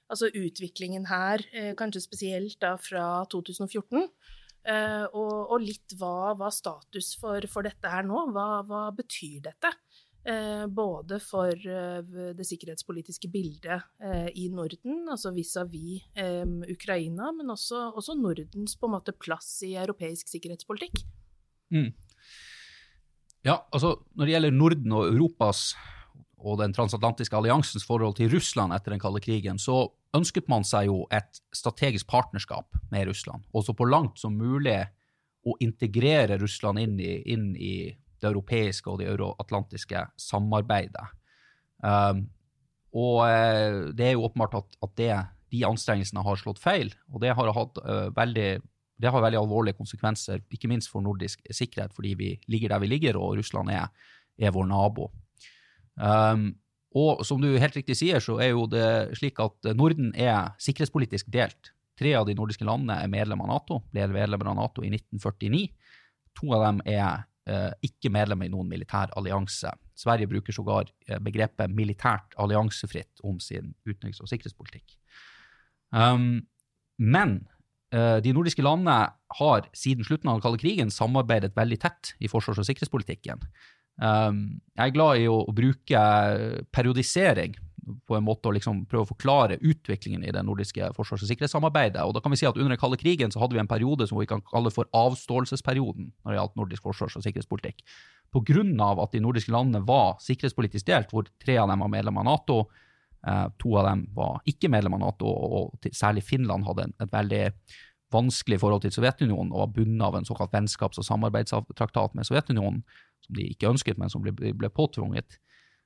altså 0.10 0.30
utviklingen 0.32 1.08
her, 1.08 1.40
eh, 1.54 1.74
kanskje 1.74 2.02
spesielt 2.02 2.60
da 2.60 2.76
fra 2.78 3.26
2014? 3.26 4.10
Og, 4.64 5.50
og 5.50 5.60
litt 5.60 5.96
hva 5.98 6.36
hva 6.38 6.52
status 6.54 7.16
for, 7.18 7.42
for, 7.50 7.64
dette 7.64 7.84
er 7.84 8.04
nå? 8.04 8.30
Hva, 8.30 8.62
hva 8.62 8.92
betyr 8.94 9.42
dette? 9.42 9.72
Eh, 10.22 10.68
både 10.68 11.18
for 11.20 11.50
eh, 11.50 12.02
det 12.38 12.46
sikkerhetspolitiske 12.46 13.26
bildet 13.34 13.88
eh, 13.98 14.28
i 14.38 14.50
Norden, 14.54 15.08
altså 15.10 15.32
vis-à-vis 15.34 16.04
-vis 16.14 16.72
Ukraina, 16.72 17.32
men 17.32 17.50
også, 17.50 17.90
også, 17.96 18.14
Nordens 18.14 18.76
på 18.76 18.86
en 18.86 18.94
måte 18.94 19.18
plass 19.18 19.64
i 19.66 19.74
europeisk 19.74 20.28
sikkerhetspolitikk. 20.30 21.02
Mm. 21.74 21.90
Ja, 23.42 23.66
altså 23.74 23.96
når 24.14 24.26
det 24.26 24.34
gjelder 24.36 24.52
Norden 24.52 24.92
og 24.92 25.08
Europas 25.08 25.74
og 26.38 26.60
den 26.60 26.74
transatlantiske 26.74 27.38
alliansens 27.38 27.86
forhold 27.86 28.16
til 28.16 28.30
Russland 28.30 28.74
etter 28.74 28.92
den 28.92 29.02
kalde 29.02 29.20
krigen, 29.20 29.58
så 29.58 29.90
ønsket 30.14 30.48
man 30.48 30.64
seg 30.64 30.86
jo 30.86 31.08
et 31.10 31.42
strategisk 31.54 32.08
partnerskap 32.08 32.78
med 32.92 33.08
Russland, 33.08 33.42
også 33.54 33.74
på 33.74 33.90
langt 33.90 34.20
som 34.20 34.38
mulig 34.38 34.86
å 35.46 35.58
integrere 35.60 36.38
Russland 36.38 36.80
inn 36.80 37.00
i, 37.00 37.22
inn 37.26 37.56
i 37.56 37.98
det 38.22 38.30
europeiske 38.30 38.90
og 38.92 39.02
det 39.02 39.10
euroatlantiske 39.12 40.06
samarbeidet. 40.20 41.08
Um, 41.82 42.28
og 42.94 43.24
uh, 43.26 43.90
det 43.96 44.10
er 44.10 44.16
jo 44.16 44.26
åpenbart 44.28 44.60
at, 44.62 44.78
at 44.86 44.96
det, 45.00 45.12
de 45.54 45.64
anstrengelsene 45.68 46.24
har 46.26 46.40
slått 46.40 46.62
feil, 46.62 46.94
og 47.12 47.24
det 47.24 47.34
har 47.38 47.54
hatt 47.58 47.82
uh, 47.82 48.10
veldig 48.16 48.52
det 49.02 49.10
har 49.10 49.24
veldig 49.24 49.40
alvorlige 49.40 49.80
konsekvenser, 49.80 50.44
ikke 50.54 50.70
minst 50.70 50.92
for 50.92 51.02
nordisk 51.02 51.40
sikkerhet, 51.50 51.90
fordi 51.98 52.12
vi 52.20 52.28
ligger 52.54 52.70
der 52.70 52.84
vi 52.84 52.90
ligger, 52.92 53.18
og 53.18 53.40
Russland 53.40 53.72
er, 53.74 53.88
er 54.38 54.54
vår 54.54 54.68
nabo. 54.70 55.08
Um, 55.98 56.52
og 56.94 57.24
som 57.26 57.42
du 57.42 57.48
helt 57.58 57.80
riktig 57.80 57.96
sier, 57.98 58.22
så 58.22 58.36
er 58.44 58.52
jo 58.52 58.68
det 58.70 59.18
slik 59.18 59.42
at 59.42 59.72
Norden 59.74 60.12
er 60.14 60.52
sikkerhetspolitisk 60.62 61.32
delt. 61.34 61.72
Tre 61.98 62.14
av 62.20 62.28
de 62.30 62.36
nordiske 62.38 62.68
landene 62.68 63.00
er 63.02 63.10
medlemmer 63.10 63.50
av 63.50 63.56
Nato, 63.56 63.80
ble 63.90 64.06
medlemmer 64.14 64.52
av 64.52 64.60
Nato 64.60 64.86
i 64.86 64.92
1949. 64.94 65.64
To 66.38 66.54
av 66.54 66.68
dem 66.68 66.86
er 66.86 67.24
Eh, 67.24 67.31
ikke 67.82 68.12
medlem 68.14 68.44
i 68.46 68.52
noen 68.54 68.70
militær 68.70 69.14
allianse. 69.18 69.72
Sverige 69.98 70.30
bruker 70.32 70.56
sågar 70.56 70.90
eh, 71.08 71.20
begrepet 71.22 71.74
militært 71.74 72.36
alliansefritt 72.42 73.24
om 73.28 73.40
sin 73.44 73.74
utenriks- 73.88 74.22
og 74.22 74.30
sikkerhetspolitikk. 74.32 74.96
Um, 75.92 76.46
men 77.02 77.42
uh, 77.96 78.22
de 78.24 78.34
nordiske 78.34 78.64
landene 78.64 79.12
har 79.42 79.68
siden 79.76 80.08
slutten 80.08 80.30
av 80.30 80.38
den 80.38 80.46
kalde 80.46 80.62
krigen 80.62 80.94
samarbeidet 80.94 81.56
veldig 81.58 81.80
tett 81.82 82.14
i 82.22 82.30
forsvars- 82.32 82.62
og 82.62 82.70
sikkerhetspolitikken. 82.70 83.44
Um, 84.02 84.62
jeg 84.78 84.88
er 84.88 84.96
glad 84.96 85.22
i 85.22 85.28
å 85.30 85.44
bruke 85.54 86.06
periodisering 86.74 87.58
på 87.82 88.16
en 88.16 88.26
måte 88.26 88.50
å 88.50 88.54
liksom 88.56 88.84
prøve 88.90 89.08
å 89.08 89.10
forklare 89.10 89.58
utviklingen 89.58 90.24
i 90.26 90.34
det 90.34 90.44
nordiske 90.46 90.92
forsvars- 90.96 91.26
og 91.26 91.32
sikkerhetssamarbeidet. 91.32 92.04
Og 92.06 92.14
da 92.16 92.22
kan 92.22 92.34
vi 92.34 92.38
si 92.42 92.46
at 92.46 92.58
Under 92.58 92.76
den 92.76 92.82
kalde 92.82 93.00
krigen 93.02 93.32
så 93.34 93.42
hadde 93.42 93.58
vi 93.58 93.62
en 93.64 93.70
periode 93.70 94.08
som 94.08 94.20
vi 94.20 94.30
kan 94.30 94.42
kalle 94.42 94.72
for 94.72 94.86
avståelsesperioden 94.94 96.12
når 96.24 96.32
det 96.32 96.38
gjaldt 96.38 96.60
nordisk 96.60 96.84
forsvars- 96.84 97.18
og 97.18 97.26
sikkerhetspolitikk. 97.26 97.82
Pga. 98.32 99.04
at 99.04 99.12
de 99.12 99.20
nordiske 99.20 99.52
landene 99.52 99.86
var 99.86 100.18
sikkerhetspolitisk 100.20 100.86
delt, 100.86 101.12
hvor 101.12 101.26
tre 101.40 101.58
av 101.58 101.68
dem 101.68 101.80
var 101.80 101.90
medlemmer 101.90 102.22
av 102.22 102.26
Nato, 102.26 102.70
eh, 103.28 103.48
to 103.60 103.76
av 103.78 103.86
dem 103.90 104.08
var 104.14 104.42
ikke 104.46 104.70
medlemmer 104.70 105.02
av 105.02 105.12
Nato, 105.12 105.26
og 105.28 105.80
særlig 105.92 106.24
Finland 106.24 106.66
hadde 106.66 106.94
et 107.00 107.12
veldig 107.12 107.54
vanskelig 108.12 108.60
forhold 108.60 108.82
til 108.82 108.92
Sovjetunionen 108.92 109.52
og 109.52 109.60
var 109.60 109.74
bundet 109.76 110.06
av 110.06 110.16
en 110.16 110.28
såkalt 110.28 110.52
vennskaps- 110.52 111.00
og 111.00 111.08
samarbeidstraktat 111.08 112.16
med 112.16 112.28
Sovjetunionen, 112.28 112.84
som 113.22 113.36
de 113.36 113.48
ikke 113.50 113.70
ønsket, 113.72 113.98
men 113.98 114.10
som 114.10 114.22
ble, 114.22 114.70
påtvunget 114.70 115.40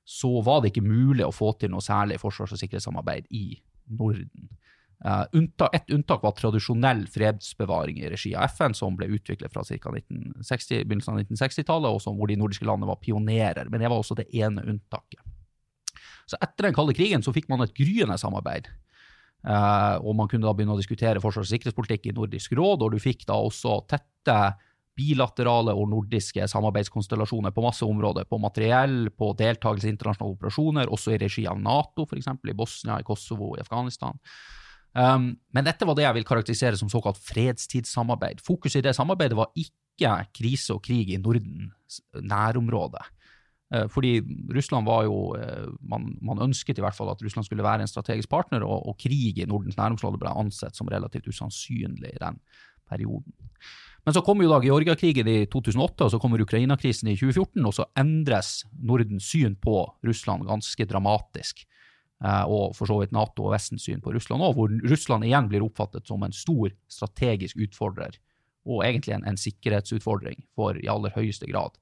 så 0.06 0.30
var 0.46 0.62
det 0.62 0.70
ikke 0.70 0.86
mulig 0.86 1.26
å 1.26 1.34
få 1.34 1.50
til 1.58 1.72
noe 1.72 1.82
særlig 1.82 2.20
forsvars- 2.22 2.54
og 2.54 2.60
sikkerhetssamarbeid 2.60 3.26
i 3.34 3.58
Norden. 3.98 4.46
Uh, 5.04 5.26
unntak, 5.36 5.74
et 5.76 5.90
unntak 5.92 6.22
var 6.24 6.32
tradisjonell 6.38 7.02
fredsbevaring 7.12 7.98
i 8.00 8.08
regi 8.14 8.30
av 8.38 8.46
FN, 8.54 8.72
som 8.74 8.94
ble 8.96 9.10
utviklet 9.12 9.52
fra 9.52 9.64
ca. 9.66 9.92
begynnelsen 9.92 11.12
av 11.12 11.20
1960-tallet, 11.20 11.90
og 11.90 12.16
hvor 12.16 12.30
de 12.30 12.38
nordiske 12.38 12.64
landene 12.64 12.88
var 12.88 13.02
pionerer. 13.02 13.68
Men 13.68 13.82
det 13.82 13.90
var 13.90 13.98
også 13.98 14.16
det 14.16 14.30
ene 14.32 14.64
unntaket. 14.64 15.20
Så 16.26 16.38
etter 16.42 16.68
den 16.68 16.78
kalde 16.78 16.94
krigen 16.96 17.22
så 17.22 17.34
fikk 17.34 17.50
man 17.50 17.66
et 17.66 17.74
gryende 17.76 18.16
samarbeid. 18.18 18.70
Uh, 19.46 19.98
og 20.00 20.16
man 20.18 20.30
kunne 20.30 20.46
da 20.46 20.54
begynne 20.56 20.74
å 20.74 20.80
diskutere 20.80 21.20
forsvars- 21.22 21.50
og 21.50 21.52
sikkerhetspolitikk 21.52 22.08
i 22.08 22.14
Nordisk 22.16 22.54
råd, 22.56 22.86
og 22.86 22.94
du 22.94 23.02
fikk 23.02 23.26
da 23.28 23.36
også 23.42 23.82
tette 23.90 24.38
bilaterale 24.96 25.74
og 25.76 25.90
nordiske 25.92 26.46
samarbeidskonstellasjoner 26.48 27.52
på 27.54 27.64
masse 27.64 27.84
områder. 27.84 28.26
På 28.28 28.38
materiell, 28.40 29.10
på 29.12 29.32
deltakelse 29.38 29.90
i 29.90 29.92
internasjonale 29.94 30.36
operasjoner, 30.36 30.92
også 30.92 31.14
i 31.14 31.18
regi 31.20 31.44
av 31.50 31.60
Nato, 31.60 32.06
f.eks. 32.06 32.30
i 32.32 32.56
Bosnia, 32.56 33.00
i 33.00 33.06
Kosovo, 33.06 33.54
i 33.56 33.64
Afghanistan. 33.64 34.16
Um, 34.96 35.34
men 35.52 35.66
dette 35.66 35.84
var 35.84 35.98
det 35.98 36.06
jeg 36.06 36.16
vil 36.16 36.28
karakterisere 36.28 36.78
som 36.80 36.88
såkalt 36.88 37.20
fredstidssamarbeid. 37.20 38.40
Fokuset 38.44 38.80
i 38.80 38.86
det 38.86 38.96
samarbeidet 38.96 39.36
var 39.36 39.52
ikke 39.52 40.14
krise 40.36 40.76
og 40.76 40.80
krig 40.86 41.12
i 41.12 41.20
Nordens 41.20 42.00
nærområde. 42.16 43.02
Uh, 43.74 43.84
fordi 43.92 44.22
Russland 44.56 44.88
var 44.88 45.04
jo 45.04 45.34
uh, 45.36 45.68
man, 45.84 46.14
man, 46.24 46.40
ønsket 46.46 46.80
i 46.80 46.84
hvert 46.84 46.96
fall 46.96 47.12
at 47.12 47.20
Russland 47.20 47.44
skulle 47.44 47.66
være 47.66 47.84
en 47.84 47.92
strategisk 47.92 48.32
partner, 48.32 48.64
og, 48.64 48.88
og 48.88 48.96
krig 49.02 49.42
i 49.42 49.48
Nordens 49.50 49.76
nærområde 49.76 50.22
ble 50.22 50.32
ansett 50.32 50.78
som 50.78 50.88
relativt 50.88 51.28
usannsynlig 51.28 52.14
i 52.14 52.22
den 52.22 52.40
perioden. 52.88 53.36
Men 54.06 54.14
så 54.14 54.22
kommer 54.22 54.46
jo 54.46 54.52
da 54.52 54.60
Georgia-krigen 54.62 55.26
i 55.26 55.38
2008, 55.50 56.06
og 56.06 56.10
så 56.12 56.18
kommer 56.22 56.42
Ukraina-krisen 56.44 57.08
i 57.10 57.16
2014, 57.18 57.64
og 57.66 57.72
så 57.74 57.88
endres 57.98 58.60
Nordens 58.78 59.26
syn 59.32 59.56
på 59.58 59.80
Russland 60.06 60.46
ganske 60.46 60.86
dramatisk. 60.86 61.66
og 62.46 62.72
for 62.72 62.88
så 62.88 63.00
vidt 63.00 63.12
Nato 63.12 63.44
og 63.44 63.52
Vestens 63.52 63.82
syn 63.84 64.00
på 64.00 64.14
Russland 64.14 64.40
òg, 64.40 64.54
hvor 64.56 64.70
Russland 64.88 65.26
igjen 65.26 65.50
blir 65.50 65.66
oppfattet 65.66 66.06
som 66.06 66.22
en 66.22 66.32
stor 66.32 66.70
strategisk 66.88 67.58
utfordrer, 67.58 68.14
og 68.64 68.86
egentlig 68.86 69.18
en, 69.18 69.26
en 69.26 69.36
sikkerhetsutfordring 69.36 70.38
for 70.54 70.78
i 70.80 70.88
aller 70.88 71.12
høyeste 71.12 71.50
grad 71.50 71.76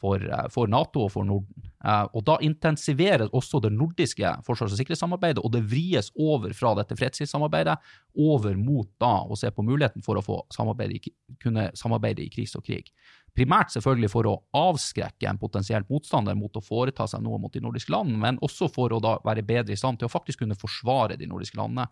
for, 0.00 0.22
eh, 0.24 0.48
for, 0.52 0.70
Nato 0.70 1.04
og 1.04 1.12
for 1.12 1.28
Norden. 1.28 1.70
Eh, 1.84 2.06
og 2.14 2.24
Da 2.24 2.38
intensiveres 2.44 3.30
også 3.30 3.60
det 3.62 3.72
nordiske 3.72 4.24
forsvars- 4.46 4.72
og 4.72 4.78
sikkerhetssamarbeidet, 4.80 5.44
og 5.44 5.52
det 5.52 5.62
vries 5.68 6.10
over 6.16 6.52
fra 6.56 6.74
dette 6.74 6.96
fredstidssamarbeidet 6.96 7.76
over 8.18 8.56
mot 8.56 8.88
da 9.00 9.24
å 9.24 9.36
se 9.38 9.50
på 9.50 9.64
muligheten 9.64 10.04
for 10.04 10.16
å 10.16 10.24
få 10.24 10.42
samarbeide, 10.52 11.00
kunne 11.40 11.70
samarbeide 11.74 12.24
i 12.24 12.30
krise 12.32 12.58
og 12.58 12.64
krig. 12.64 12.90
Primært 13.36 13.70
selvfølgelig 13.70 14.10
for 14.10 14.26
å 14.26 14.38
avskrekke 14.56 15.28
en 15.30 15.38
potensiell 15.38 15.84
motstander 15.88 16.34
mot 16.34 16.56
å 16.56 16.64
foreta 16.64 17.06
seg 17.06 17.22
noe 17.22 17.38
mot 17.38 17.52
de 17.52 17.60
nordiske 17.60 17.92
landene, 17.92 18.18
men 18.18 18.40
også 18.42 18.70
for 18.72 18.90
å 18.90 19.00
da 19.00 19.18
være 19.24 19.46
bedre 19.46 19.72
i 19.72 19.78
stand 19.78 20.00
til 20.00 20.08
å 20.08 20.12
faktisk 20.12 20.42
kunne 20.42 20.58
forsvare 20.58 21.16
de 21.16 21.28
nordiske 21.30 21.58
landene 21.60 21.86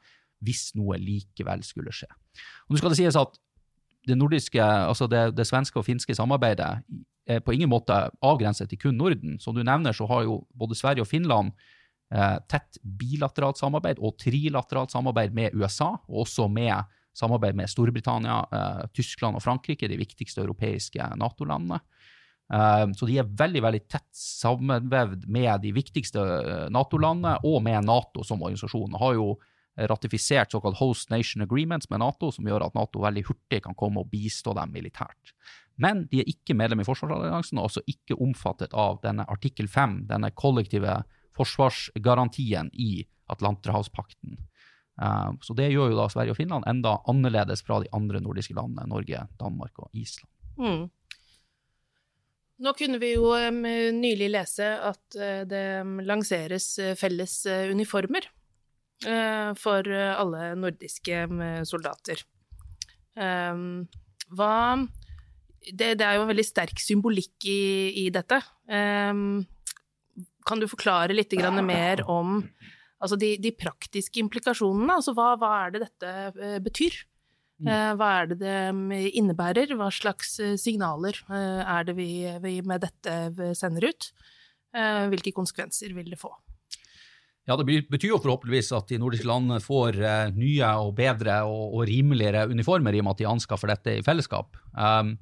hvis 0.44 0.72
noe 0.78 0.98
likevel 0.98 1.62
skulle 1.66 1.94
skje. 1.94 2.08
Og 2.66 2.74
nå 2.74 2.80
skal 2.80 2.94
det 2.94 2.98
sies 3.00 3.18
at 3.18 3.38
det 4.08 4.16
nordiske, 4.16 4.62
altså 4.62 5.08
det, 5.10 5.36
det 5.36 5.46
svenske 5.46 5.78
og 5.78 5.86
finske 5.86 6.16
samarbeidet 6.16 6.78
er 7.28 7.42
på 7.44 7.54
ingen 7.54 7.70
måte 7.70 7.96
avgrenset 8.24 8.70
til 8.72 8.80
kun 8.80 8.98
Norden. 8.98 9.36
Som 9.42 9.56
du 9.56 9.62
nevner, 9.66 9.92
så 9.96 10.08
har 10.10 10.24
jo 10.26 10.40
både 10.56 10.78
Sverige 10.78 11.04
og 11.04 11.10
Finland 11.10 11.52
eh, 12.14 12.38
tett 12.48 12.80
bilateralt 12.82 13.60
samarbeid 13.60 14.00
og 14.00 14.16
trilateralt 14.20 14.94
samarbeid 14.94 15.36
med 15.36 15.56
USA, 15.56 15.94
og 16.08 16.24
også 16.24 16.48
med 16.52 16.88
samarbeid 17.18 17.56
med 17.58 17.70
Storbritannia, 17.70 18.38
eh, 18.52 18.86
Tyskland 18.94 19.38
og 19.38 19.42
Frankrike, 19.42 19.88
de 19.88 19.98
viktigste 19.98 20.42
europeiske 20.44 21.10
Nato-landene. 21.18 21.80
Eh, 22.54 22.86
så 22.96 23.08
de 23.08 23.18
er 23.20 23.28
veldig 23.42 23.62
veldig 23.66 23.84
tett 23.90 24.08
sammenvevd 24.16 25.26
med 25.28 25.52
de 25.64 25.74
viktigste 25.76 26.24
eh, 26.24 26.66
Nato-landene 26.72 27.38
og 27.44 27.62
med 27.66 27.88
Nato 27.88 28.24
som 28.24 28.42
organisasjon. 28.42 28.98
Har 29.00 29.16
jo 29.18 29.32
ratifisert 29.78 30.50
såkalt 30.50 30.80
Host 30.80 31.10
Nation 31.12 31.44
Agreements 31.44 31.86
med 31.90 32.00
Nato, 32.02 32.32
som 32.34 32.46
gjør 32.48 32.64
at 32.66 32.74
Nato 32.74 33.04
veldig 33.04 33.22
hurtig 33.28 33.62
kan 33.62 33.76
komme 33.78 34.02
og 34.02 34.10
bistå 34.10 34.54
dem 34.58 34.72
militært. 34.74 35.34
Men 35.78 36.06
de 36.10 36.22
er 36.22 36.30
ikke 36.30 36.56
medlem 36.58 36.82
i 36.82 36.86
forsvarsalliansen 36.86 37.60
og 37.60 37.68
altså 37.68 37.84
ikke 37.86 38.18
omfattet 38.18 38.74
av 38.74 38.98
denne 39.04 39.26
artikkel 39.30 39.68
5, 39.70 40.00
denne 40.10 40.32
kollektive 40.34 41.00
forsvarsgarantien 41.38 42.70
i 42.74 43.04
Atlanterhavspakten. 43.30 44.38
Uh, 44.98 45.30
så 45.42 45.54
det 45.54 45.70
gjør 45.70 45.92
jo 45.92 45.98
da 46.00 46.08
Sverige 46.10 46.34
og 46.34 46.40
Finland 46.40 46.66
enda 46.66 46.96
annerledes 47.10 47.62
fra 47.62 47.78
de 47.84 47.90
andre 47.94 48.18
nordiske 48.24 48.56
landene, 48.58 48.88
Norge, 48.90 49.20
Danmark 49.38 49.84
og 49.84 49.92
Island. 49.94 50.30
Mm. 50.58 50.88
Nå 52.58 52.72
kunne 52.74 52.98
vi 52.98 53.12
jo 53.12 53.30
nylig 53.94 54.32
lese 54.34 54.72
at 54.88 55.20
uh, 55.20 55.44
det 55.46 55.66
lanseres 56.08 56.72
uh, 56.82 56.96
felles 56.98 57.44
uniformer 57.70 58.32
for 59.54 59.86
alle 59.94 60.40
nordiske 60.58 61.20
soldater. 61.70 62.18
Hva 63.14 64.54
det, 65.72 65.94
det, 66.00 66.04
er 66.06 66.16
jo 66.18 66.24
en 66.24 66.32
veldig 66.32 66.46
sterk 66.46 66.80
symbolikk 66.82 67.46
i, 67.48 67.60
i 68.04 68.08
dette. 68.14 68.40
Um, 68.68 69.46
kan 70.48 70.62
du 70.62 70.68
forklare 70.70 71.16
litt 71.16 71.34
mer 71.64 72.02
om 72.08 72.40
altså 72.98 73.18
de, 73.20 73.36
de, 73.42 73.52
praktiske 73.54 74.20
implikasjonene? 74.22 74.98
Altså 74.98 75.14
hva, 75.16 75.34
hva, 75.38 75.52
er 75.66 75.74
det 75.74 75.84
dette 75.86 76.16
uh, 76.38 76.58
betyr? 76.64 76.96
Uh, 77.58 77.92
hva 77.98 78.10
er 78.20 78.28
det 78.30 78.40
det 78.42 78.58
innebærer? 79.18 79.74
Hva 79.78 79.90
slags 79.94 80.36
uh, 80.40 80.54
signaler 80.60 81.18
er 81.28 81.88
det 81.88 81.96
vi, 81.98 82.10
vi, 82.44 82.58
med 82.62 82.86
dette 82.86 83.54
sender 83.58 83.90
ut? 83.92 84.12
hvilke 84.78 85.32
konsekvenser 85.32 85.94
vil 85.96 86.10
det 86.12 86.18
få? 86.20 86.28
Ja, 87.48 87.56
Det 87.56 87.64
betyr 87.88 88.10
jo 88.12 88.18
forhåpentligvis 88.20 88.68
at 88.76 88.90
de 88.92 88.98
nordiske 89.00 89.26
landene 89.26 89.62
får 89.64 89.96
nye 90.36 90.68
og 90.84 90.92
bedre 90.98 91.38
og, 91.48 91.72
og, 91.72 91.86
rimeligere 91.88 92.44
uniformer, 92.52 92.92
i 92.92 93.00
og 93.00 93.06
med 93.06 93.16
at 93.16 93.22
de 93.22 93.28
anskaffer 93.30 93.72
dette 93.72 93.94
i 93.96 94.04
fellesskap. 94.04 94.60
Um, 94.76 95.14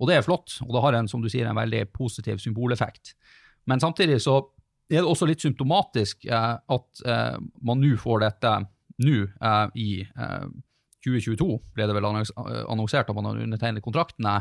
og 0.00 0.08
det 0.08 0.16
er 0.18 0.26
flott, 0.26 0.58
og 0.64 0.72
det 0.74 0.82
har 0.84 0.98
en, 0.98 1.08
som 1.10 1.22
du 1.22 1.28
sier, 1.30 1.46
en 1.48 1.58
veldig 1.58 1.84
positiv 1.94 2.40
symboleffekt. 2.42 3.14
Men 3.70 3.82
samtidig 3.82 4.20
så 4.24 4.40
er 4.90 5.00
det 5.00 5.08
også 5.08 5.28
litt 5.28 5.44
symptomatisk 5.44 6.26
eh, 6.26 6.52
at 6.76 7.02
eh, 7.06 7.38
man 7.64 7.80
nå 7.82 7.94
får 8.00 8.24
dette 8.26 8.54
nå 9.02 9.16
eh, 9.24 9.66
i 9.78 9.90
2022, 11.02 11.48
eh, 11.48 11.64
ble 11.76 11.88
det 11.88 11.96
vel 11.96 12.08
annonsert 12.10 13.10
at 13.10 13.16
man 13.16 13.30
har 13.30 13.42
undertegnet 13.44 13.84
kontraktene. 13.84 14.40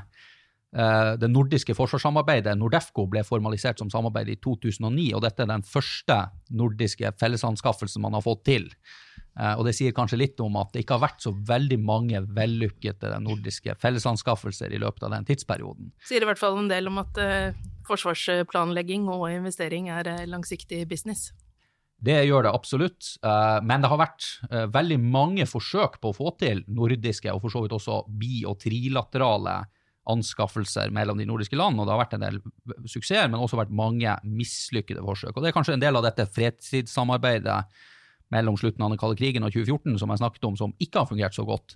Eh, 0.71 1.13
det 1.19 1.27
nordiske 1.31 1.75
forsvarssamarbeidet, 1.75 2.55
Nordefco, 2.59 3.05
ble 3.11 3.23
formalisert 3.27 3.81
som 3.81 3.91
samarbeid 3.91 4.31
i 4.31 4.37
2009, 4.43 5.09
og 5.17 5.23
dette 5.25 5.43
er 5.43 5.51
den 5.51 5.65
første 5.67 6.19
nordiske 6.55 7.11
fellesanskaffelsen 7.19 8.03
man 8.03 8.15
har 8.15 8.23
fått 8.25 8.45
til. 8.47 8.69
Eh, 9.39 9.53
og 9.55 9.63
det 9.67 9.73
sier 9.77 9.95
kanskje 9.95 10.19
litt 10.19 10.41
om 10.43 10.57
at 10.59 10.73
det 10.73 10.83
ikke 10.83 10.97
har 10.97 11.05
vært 11.05 11.23
så 11.23 11.31
veldig 11.31 11.77
mange 11.79 12.19
vellykkede 12.35 13.13
nordiske 13.23 13.77
fellesanskaffelser 13.79 14.73
i 14.75 14.81
løpet 14.81 15.07
av 15.07 15.15
den 15.15 15.27
tidsperioden. 15.29 15.93
Sier 16.07 16.25
i 16.25 16.27
hvert 16.27 16.41
fall 16.41 16.59
en 16.59 16.71
del 16.71 16.91
om 16.91 16.99
at 17.01 17.21
uh, 17.21 17.61
forsvarsplanlegging 17.87 19.07
og 19.11 19.29
investering 19.31 19.87
er 19.93 20.09
uh, 20.11 20.25
langsiktig 20.29 20.83
business. 20.91 21.29
Det 22.01 22.17
gjør 22.25 22.47
det 22.47 22.51
absolutt, 22.57 23.07
men 23.61 23.83
det 23.83 23.89
har 23.91 23.99
vært 24.01 24.25
veldig 24.73 24.95
mange 24.97 25.45
forsøk 25.45 25.99
på 26.01 26.09
å 26.09 26.15
få 26.17 26.31
til 26.41 26.63
nordiske, 26.65 27.29
og 27.29 27.43
for 27.43 27.53
så 27.53 27.61
vidt 27.61 27.75
også 27.77 27.99
bi- 28.09 28.41
og 28.49 28.57
trilaterale 28.63 29.59
anskaffelser 30.09 30.89
mellom 30.89 31.21
de 31.21 31.27
nordiske 31.29 31.59
land, 31.59 31.77
og 31.77 31.85
det 31.85 31.93
har 31.93 32.01
vært 32.01 32.15
en 32.17 32.25
del 32.25 32.39
suksesser, 32.89 33.29
men 33.29 33.37
også 33.37 33.59
vært 33.59 33.77
mange 33.77 34.15
mislykkede 34.25 35.05
forsøk. 35.05 35.35
Og 35.35 35.43
Det 35.43 35.51
er 35.51 35.57
kanskje 35.59 35.77
en 35.77 35.85
del 35.85 35.99
av 35.99 36.07
dette 36.07 36.25
fredstidssamarbeidet 36.25 37.59
mellom 38.31 38.57
slutten 38.59 38.83
av 38.85 38.93
den 38.93 38.99
kalde 39.01 39.19
krigen 39.19 39.45
og 39.45 39.53
2014 39.53 39.99
som 39.99 40.13
jeg 40.13 40.21
snakket 40.23 40.47
om, 40.47 40.59
som 40.59 40.75
ikke 40.79 41.03
har 41.03 41.09
fungert 41.09 41.35
så 41.35 41.45
godt, 41.47 41.75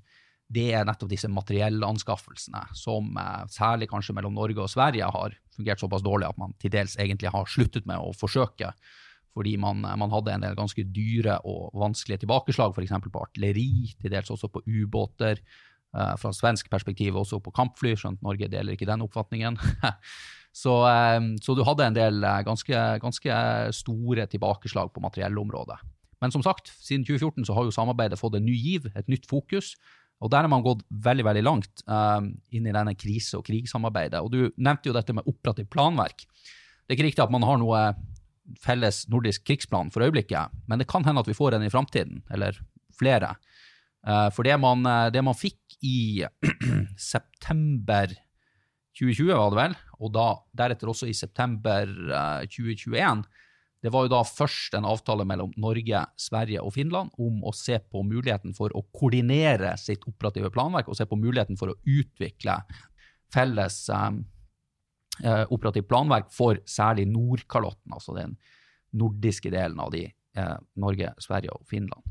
det 0.54 0.68
er 0.78 0.86
nettopp 0.86 1.10
disse 1.10 1.30
materiellanskaffelsene, 1.32 2.62
som 2.78 3.16
eh, 3.18 3.46
særlig 3.54 3.90
kanskje 3.90 4.14
mellom 4.18 4.36
Norge 4.38 4.62
og 4.62 4.70
Sverige 4.70 5.08
har 5.10 5.38
fungert 5.56 5.82
såpass 5.82 6.06
dårlig 6.06 6.30
at 6.30 6.40
man 6.42 6.54
til 6.62 6.74
dels 6.74 6.98
egentlig 7.02 7.34
har 7.34 7.50
sluttet 7.50 7.88
med 7.90 8.02
å 8.02 8.14
forsøke. 8.18 8.72
Fordi 9.36 9.56
man, 9.60 9.82
eh, 9.88 9.98
man 10.00 10.14
hadde 10.14 10.36
en 10.36 10.46
del 10.46 10.58
ganske 10.58 10.86
dyre 10.94 11.40
og 11.50 11.74
vanskelige 11.82 12.24
tilbakeslag, 12.26 12.76
f.eks. 12.76 12.94
på 13.08 13.24
artilleri, 13.24 13.96
til 14.02 14.14
dels 14.14 14.30
også 14.34 14.52
på 14.54 14.62
ubåter. 14.70 15.42
Eh, 15.96 16.14
fra 16.22 16.34
svensk 16.36 16.70
perspektiv 16.70 17.18
også 17.18 17.42
på 17.42 17.56
kampfly, 17.56 17.96
skjønt 17.98 18.22
Norge 18.26 18.52
deler 18.52 18.78
ikke 18.78 18.90
den 18.90 19.06
oppfatningen. 19.08 19.58
så, 20.62 20.78
så, 21.42 21.58
du 21.58 21.66
hadde 21.66 21.90
en 21.90 21.98
del 21.98 22.22
ganske, 22.46 22.86
ganske 23.02 23.42
store 23.82 24.30
tilbakeslag 24.30 24.94
på 24.94 25.04
materiellområdet. 25.04 25.82
Men 26.24 26.34
som 26.34 26.44
sagt, 26.46 26.72
siden 26.80 27.06
2014 27.08 27.48
så 27.48 27.56
har 27.58 27.68
jo 27.68 27.76
samarbeidet 27.76 28.20
fått 28.20 28.38
en 28.40 28.46
ny 28.48 28.56
giv, 28.56 28.90
et 28.96 29.10
nytt 29.12 29.28
fokus. 29.30 29.74
Og 30.24 30.32
der 30.32 30.46
har 30.46 30.52
man 30.52 30.64
gått 30.64 30.84
veldig 30.90 31.26
veldig 31.28 31.44
langt 31.44 31.84
um, 31.92 32.32
inn 32.56 32.68
i 32.70 32.74
denne 32.76 32.96
krise- 32.96 33.40
og 33.40 33.46
krigssamarbeidet. 33.48 34.22
Og 34.24 34.32
du 34.32 34.40
nevnte 34.56 34.90
jo 34.90 34.96
dette 34.96 35.16
med 35.16 35.28
operativt 35.28 35.72
planverk. 35.74 36.24
Det 36.24 36.94
er 36.94 36.98
ikke 36.98 37.10
riktig 37.10 37.26
at 37.26 37.34
man 37.34 37.46
har 37.46 37.60
noe 37.60 37.82
felles 38.62 39.06
nordisk 39.10 39.46
krigsplan 39.48 39.90
for 39.94 40.06
øyeblikket, 40.06 40.54
men 40.70 40.80
det 40.80 40.88
kan 40.90 41.06
hende 41.06 41.24
at 41.24 41.30
vi 41.30 41.38
får 41.38 41.58
en 41.58 41.66
i 41.66 41.72
framtiden, 41.74 42.22
eller 42.34 42.60
flere. 42.96 43.34
Uh, 44.06 44.30
for 44.34 44.46
det 44.46 44.56
man, 44.62 44.86
eh, 44.86 45.08
det 45.10 45.24
man 45.26 45.38
fikk 45.38 45.80
i 45.82 46.24
september 47.12 48.14
2020, 48.96 49.32
var 49.34 49.50
det 49.52 49.60
vel, 49.60 49.74
og 50.00 50.14
da, 50.16 50.28
deretter 50.62 50.92
også 50.92 51.10
i 51.10 51.18
september 51.18 51.90
uh, 52.14 52.46
2021, 52.46 53.26
det 53.86 53.92
var 53.94 54.08
jo 54.08 54.14
da 54.16 54.24
først 54.26 54.74
en 54.78 54.88
avtale 54.90 55.28
mellom 55.30 55.52
Norge, 55.62 56.00
Sverige 56.18 56.64
og 56.66 56.74
Finland 56.74 57.12
om 57.22 57.44
å 57.46 57.52
se 57.54 57.78
på 57.78 58.02
muligheten 58.08 58.56
for 58.58 58.74
å 58.74 58.82
koordinere 58.96 59.76
sitt 59.78 60.08
operative 60.10 60.50
planverk 60.54 60.90
og 60.90 60.98
se 60.98 61.06
på 61.06 61.20
muligheten 61.20 61.60
for 61.60 61.70
å 61.70 61.78
utvikle 61.86 62.58
felles 63.36 63.84
um, 63.94 64.24
uh, 65.22 65.44
operativt 65.54 65.90
planverk 65.92 66.32
for 66.34 66.58
særlig 66.66 67.06
Nordkalotten, 67.12 67.94
altså 67.94 68.18
den 68.18 68.34
nordiske 68.96 69.52
delen 69.54 69.78
av 69.84 69.92
de, 69.92 70.06
eh, 70.08 70.58
Norge, 70.80 71.10
Sverige 71.20 71.52
og 71.52 71.66
Finland. 71.68 72.02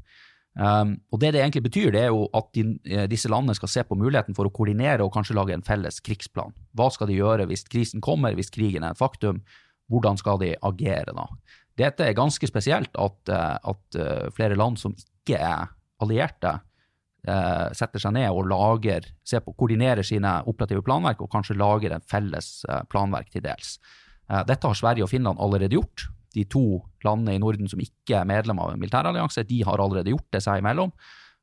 Um, 0.54 0.98
og 1.10 1.18
Det 1.20 1.32
det 1.32 1.40
egentlig 1.40 1.64
betyr, 1.64 1.90
det 1.90 2.02
er 2.04 2.12
jo 2.12 2.28
at 2.36 2.52
de, 2.52 2.76
disse 3.08 3.30
landene 3.32 3.56
skal 3.56 3.72
se 3.72 3.82
på 3.88 3.96
muligheten 3.96 4.36
for 4.36 4.46
å 4.46 4.52
koordinere 4.52 5.02
og 5.02 5.14
kanskje 5.14 5.34
lage 5.34 5.56
en 5.56 5.64
felles 5.64 5.98
krigsplan. 6.04 6.52
Hva 6.76 6.90
skal 6.92 7.08
de 7.08 7.16
gjøre 7.16 7.48
hvis 7.48 7.64
krisen 7.66 8.04
kommer, 8.04 8.36
hvis 8.36 8.52
krigen 8.52 8.84
er 8.84 8.92
et 8.92 9.00
faktum? 9.00 9.40
Hvordan 9.90 10.20
skal 10.20 10.38
de 10.44 10.52
agere 10.62 11.16
da? 11.16 11.26
Dette 11.78 12.06
er 12.06 12.14
ganske 12.16 12.46
spesielt 12.46 12.94
at, 13.00 13.18
eh, 13.32 13.56
at 13.70 13.98
eh, 13.98 14.30
flere 14.34 14.58
land 14.58 14.78
som 14.78 14.94
ikke 14.94 15.40
er 15.40 15.72
allierte, 16.04 16.52
eh, 17.26 17.66
setter 17.74 18.02
seg 18.02 18.14
ned 18.14 18.30
og 18.30 18.46
lager, 18.50 19.08
på, 19.34 19.54
koordinerer 19.58 20.06
sine 20.06 20.36
operative 20.50 20.84
planverk 20.86 21.24
og 21.24 21.32
kanskje 21.32 21.58
lager 21.58 21.96
en 21.96 22.06
felles 22.06 22.60
planverk 22.92 23.32
til 23.32 23.44
dels. 23.46 23.78
Dette 24.48 24.64
har 24.64 24.76
Sverige 24.78 25.04
og 25.04 25.10
Finland 25.10 25.40
allerede 25.42 25.76
gjort. 25.76 26.06
De 26.34 26.46
to 26.48 26.80
landene 27.04 27.34
i 27.36 27.40
Norden 27.42 27.68
som 27.68 27.82
ikke 27.82 28.22
er 28.22 28.28
medlem 28.28 28.58
av 28.62 28.72
en 28.72 28.80
militærallianse, 28.80 29.44
de 29.44 29.58
har 29.66 29.82
allerede 29.82 30.14
gjort 30.14 30.30
det 30.32 30.40
seg 30.46 30.62
imellom. 30.62 30.94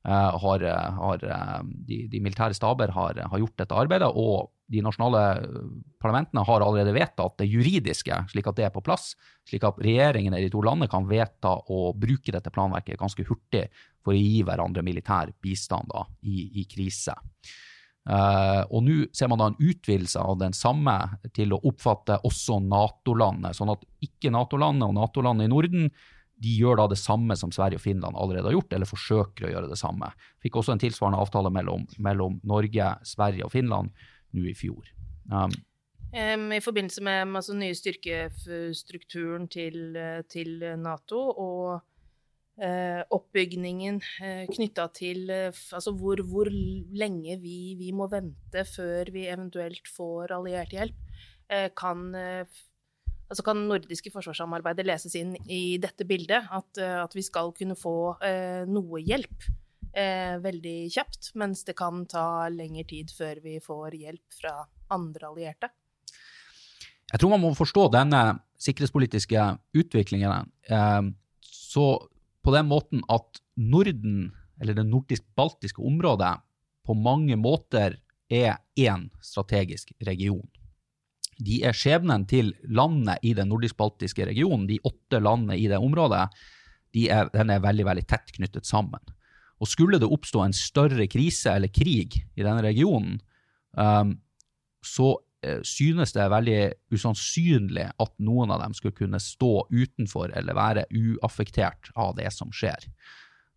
Har, 0.03 0.63
har 0.98 1.20
de, 1.22 1.98
de, 2.10 2.20
militære 2.20 2.55
staber 2.58 2.89
har, 2.96 3.20
har, 3.22 3.38
gjort 3.38 3.60
dette 3.62 3.75
arbeidet, 3.77 4.08
og 4.10 4.50
de 4.72 4.81
nasjonale 4.81 5.22
parlamentene 6.01 6.41
har 6.48 6.63
allerede 6.65 6.96
vedtatt 6.96 7.38
det 7.41 7.50
juridiske, 7.51 8.17
slik 8.31 8.48
at 8.50 8.58
det 8.58 8.65
er 8.65 8.74
på 8.74 8.84
plass. 8.86 9.12
Slik 9.48 9.65
at 9.67 9.81
regjeringene 9.84 10.39
i 10.39 10.48
de 10.48 10.53
to 10.53 10.63
landene 10.65 10.89
kan 10.89 11.05
vedta 11.10 11.53
å 11.70 11.91
bruke 11.93 12.34
dette 12.34 12.53
planverket 12.53 13.00
ganske 13.01 13.25
hurtig 13.27 13.67
for 14.01 14.15
å 14.15 14.17
gi 14.17 14.41
hverandre 14.48 14.84
militær 14.86 15.34
bistand 15.43 15.91
da, 15.91 16.05
i, 16.25 16.48
i 16.63 16.65
krise. 16.72 17.13
Uh, 18.10 18.65
og 18.74 18.81
nå 18.81 18.96
ser 19.13 19.29
man 19.29 19.38
da 19.38 19.51
en 19.51 19.60
utvidelse 19.62 20.22
av 20.25 20.39
den 20.41 20.55
samme 20.58 20.96
til 21.38 21.53
å 21.53 21.60
oppfatte 21.70 22.17
også 22.25 22.58
Nato-landet, 22.65 23.53
sånn 23.53 23.75
at 23.75 23.86
ikke 24.01 24.31
Nato-landet 24.34 24.88
og 24.88 24.96
Nato-landet 24.98 25.46
i 25.46 25.51
Norden 25.51 25.91
de 26.41 26.53
gjør 26.57 26.79
da 26.81 26.88
det 26.91 27.00
samme 27.00 27.36
som 27.38 27.51
Sverige 27.53 27.77
og 27.77 27.83
Finland 27.83 28.17
allerede 28.17 28.50
har 28.50 28.55
gjort, 28.57 28.74
eller 28.74 28.89
forsøker 28.89 29.48
å 29.48 29.51
gjøre 29.53 29.69
det 29.71 29.79
samme. 29.79 30.10
Fikk 30.41 30.57
også 30.62 30.75
en 30.75 30.81
tilsvarende 30.81 31.21
avtale 31.21 31.51
mellom, 31.53 31.86
mellom 32.01 32.39
Norge, 32.48 32.95
Sverige 33.07 33.45
og 33.45 33.53
Finland 33.53 33.93
nå 34.33 34.48
i 34.50 34.55
fjor. 34.57 34.89
Um, 35.29 35.53
I 36.51 36.60
forbindelse 36.63 37.03
med 37.05 37.38
altså, 37.38 37.55
nye 37.55 37.77
styrkestrukturen 37.77 39.48
til, 39.53 39.95
til 40.31 40.60
Nato 40.81 41.21
og 41.29 41.81
Eh, 42.62 43.01
oppbygningen 43.15 43.95
eh, 44.21 44.43
knytta 44.51 44.83
til 44.93 45.31
eh, 45.33 45.55
altså 45.74 45.93
hvor, 45.98 46.19
hvor 46.29 46.50
lenge 46.51 47.38
vi, 47.41 47.74
vi, 47.79 47.93
må 47.95 48.05
vente 48.12 48.65
før 48.67 49.10
vi 49.15 49.24
eventuelt 49.31 49.88
får 49.89 50.33
alliert 50.36 50.75
hjelp, 50.75 51.00
eh, 51.50 51.69
kan, 51.79 52.03
eh, 52.13 52.60
altså 53.31 53.45
kan 53.47 53.63
nordiske 53.69 54.11
forsvarssamarbeidet 54.13 54.85
leses 54.88 55.15
inn 55.19 55.33
i 55.47 55.77
dette 55.81 56.05
bildet. 56.07 56.50
At, 56.51 56.77
eh, 56.77 57.00
at 57.01 57.15
vi 57.15 57.23
skal 57.25 57.53
kunne 57.57 57.77
få 57.79 57.95
noe 58.67 59.01
hjelp 59.01 59.50
veldig 59.91 60.88
kjapt, 60.93 61.33
mens 61.35 61.65
det 61.67 61.73
kan 61.75 62.05
ta 62.07 62.47
lengre 62.47 62.85
tid 62.88 63.09
før 63.11 63.41
vi 63.43 63.57
får 63.59 63.97
hjelp 64.00 64.38
fra 64.38 64.53
andre 64.95 65.27
allierte. 65.27 65.67
Jeg 67.11 67.19
tror 67.19 67.33
man 67.33 67.43
må 67.43 67.50
forstå 67.57 67.89
denne 67.91 68.21
sikkerhetspolitiske 68.55 69.43
utviklingen. 69.75 70.47
så 71.43 71.85
på 72.41 72.53
den 72.55 72.69
måten 72.69 73.03
at 73.09 73.41
Norden, 73.57 74.31
eller 74.61 74.77
det 74.77 74.88
nordisk-baltiske 74.88 75.81
området, 75.81 76.39
på 76.85 76.95
mange 76.97 77.38
måter 77.38 78.00
er 78.31 78.57
én 78.79 79.09
strategisk 79.21 79.91
region. 80.07 80.47
De 81.41 81.62
er 81.67 81.77
skjebnen 81.77 82.27
til 82.29 82.53
landene 82.69 83.17
i 83.25 83.33
den 83.38 83.50
nordisk-baltiske 83.51 84.27
regionen, 84.29 84.67
de 84.69 84.81
åtte 84.88 85.21
landene 85.21 85.57
i 85.57 85.67
det 85.71 85.79
området, 85.81 86.27
de 86.95 87.07
er, 87.10 87.31
den 87.33 87.53
er 87.53 87.63
veldig, 87.63 87.88
veldig 87.88 88.05
tett 88.10 88.33
knyttet 88.36 88.67
sammen. 88.67 89.01
Og 89.62 89.69
skulle 89.69 90.00
det 90.01 90.10
oppstå 90.10 90.43
en 90.43 90.55
større 90.57 91.05
krise 91.10 91.53
eller 91.53 91.71
krig 91.71 92.17
i 92.36 92.43
denne 92.43 92.63
regionen, 92.65 93.19
um, 93.77 94.15
så 94.86 95.13
Eh, 95.41 95.62
synes 95.65 96.13
det 96.13 96.21
er 96.21 96.29
veldig 96.29 96.60
usannsynlig 96.93 97.88
at 97.89 98.12
noen 98.21 98.51
av 98.53 98.62
dem 98.62 98.75
skulle 98.77 98.93
kunne 98.93 99.17
stå 99.21 99.65
utenfor 99.74 100.29
eller 100.38 100.53
være 100.53 100.83
uaffektert 100.93 101.89
av 101.98 102.13
det 102.19 102.29
som 102.36 102.51
skjer. 102.53 102.86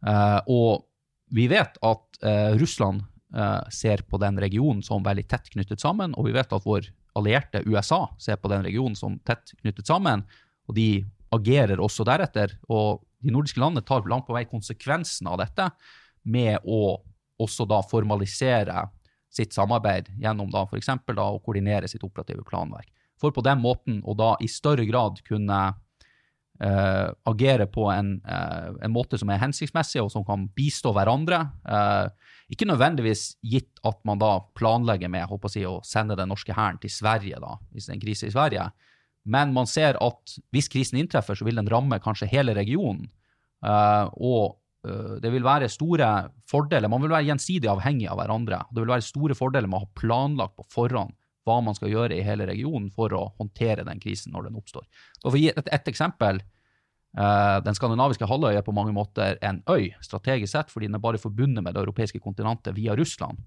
Uh, 0.05 0.41
og 0.49 0.85
vi 1.33 1.45
vet 1.49 1.77
at 1.85 2.19
uh, 2.25 2.57
Russland 2.61 3.05
uh, 3.37 3.61
ser 3.73 4.05
på 4.09 4.21
den 4.21 4.41
regionen 4.41 4.83
som 4.85 5.05
veldig 5.05 5.27
tett 5.29 5.49
knyttet 5.53 5.85
sammen, 5.85 6.17
og 6.17 6.29
vi 6.29 6.35
vet 6.37 6.53
at 6.57 6.65
vår 6.65 6.89
allierte 7.15 7.63
USA 7.67 8.09
ser 8.19 8.37
på 8.41 8.51
den 8.53 8.65
regionen 8.67 8.97
som 8.99 9.19
tett 9.27 9.55
knyttet 9.61 9.87
sammen, 9.87 10.25
og 10.69 10.77
de 10.79 11.05
agerer 11.35 11.83
også 11.83 12.07
deretter. 12.07 12.57
Og 12.69 13.03
de 13.25 13.33
nordiske 13.35 13.61
landene 13.61 13.85
tar 13.87 14.07
langt 14.11 14.27
på 14.29 14.37
vei 14.37 14.45
konsekvensen 14.49 15.29
av 15.31 15.41
dette 15.43 15.69
med 16.25 16.59
å 16.65 16.99
også 17.41 17.67
da 17.69 17.81
formalisere 17.83 18.87
sitt 19.35 19.55
samarbeid 19.55 20.13
gjennom 20.23 20.51
da 20.53 20.63
f.eks. 20.69 20.91
å 20.95 21.41
koordinere 21.43 21.89
sitt 21.91 22.05
operative 22.07 22.45
planverk. 22.47 22.87
For 23.21 23.35
på 23.35 23.43
den 23.47 23.61
måten 23.63 24.01
å 24.05 24.15
da 24.19 24.35
i 24.43 24.51
større 24.51 24.85
grad 24.87 25.21
kunne 25.27 25.61
uh, 26.63 27.11
agere 27.27 27.67
på 27.67 27.89
en, 27.91 28.17
uh, 28.27 28.75
en, 28.79 28.93
måte 28.95 29.19
som 29.21 29.31
er 29.33 29.41
hensiktsmessig, 29.43 30.03
og 30.03 30.13
som 30.13 30.25
kan 30.27 30.47
bistå 30.57 30.93
hverandre. 30.95 31.41
Uh, 31.67 32.09
ikke 32.53 32.69
nødvendigvis 32.69 33.35
gitt 33.43 33.81
at 33.87 34.01
man 34.07 34.21
da 34.21 34.37
planlegger 34.59 35.11
med 35.11 35.31
å, 35.31 35.39
si, 35.51 35.65
å 35.67 35.81
sende 35.87 36.19
den 36.19 36.31
norske 36.31 36.55
hæren 36.55 36.81
til 36.83 36.93
Sverige 36.93 37.41
da, 37.43 37.57
hvis 37.73 37.89
det 37.89 37.95
er 37.95 37.99
en 37.99 38.05
krise 38.05 38.29
i 38.29 38.35
Sverige, 38.35 38.69
men 39.25 39.55
man 39.57 39.69
ser 39.71 39.97
at 40.05 40.37
hvis 40.53 40.69
krisen 40.69 41.01
inntreffer, 41.01 41.39
så 41.39 41.47
vil 41.47 41.57
den 41.57 41.71
ramme 41.73 41.97
kanskje 42.05 42.29
hele 42.29 42.53
regionen. 42.57 43.09
og 43.65 44.61
det 44.85 45.31
vil 45.33 45.41
være 45.41 45.71
store 45.73 46.29
fordeler. 46.45 46.91
Man 46.93 47.01
vil 47.01 47.15
være 47.15 47.25
gjensidig 47.31 47.71
avhengig 47.73 48.05
av 48.13 48.19
hverandre. 48.21 48.59
Det 48.69 48.83
vil 48.83 48.91
være 48.93 49.07
store 49.07 49.37
fordeler 49.39 49.65
med 49.65 49.79
å 49.79 49.87
ha 49.87 49.95
planlagt 49.97 50.59
på 50.59 50.67
forhånd 50.75 51.15
hva 51.45 51.61
man 51.65 51.77
skal 51.77 51.93
gjøre 51.93 52.17
i 52.17 52.25
hele 52.25 52.47
regionen 52.49 52.91
for 52.93 53.13
å 53.17 53.27
håndtere 53.39 53.85
den 53.87 54.01
krisen 54.03 54.35
når 54.35 54.49
den 54.49 54.59
oppstår. 54.61 54.85
For 55.23 55.37
å 55.37 55.41
gi 55.41 55.51
et, 55.53 55.69
et 55.73 55.91
eksempel. 55.93 56.41
Uh, 57.15 57.61
den 57.63 57.77
skandinaviske 57.79 58.27
halvøya 58.27 58.59
er 58.59 58.67
på 58.67 58.75
mange 58.75 58.95
måter 58.95 59.39
en 59.47 59.61
øy, 59.71 59.93
strategisk 60.03 60.51
sett, 60.51 60.73
fordi 60.73 60.89
den 60.91 60.99
er 60.99 61.05
bare 61.05 61.21
forbundet 61.23 61.63
med 61.63 61.77
det 61.77 61.85
europeiske 61.85 62.19
kontinentet 62.23 62.75
via 62.75 62.97
Russland. 62.99 63.39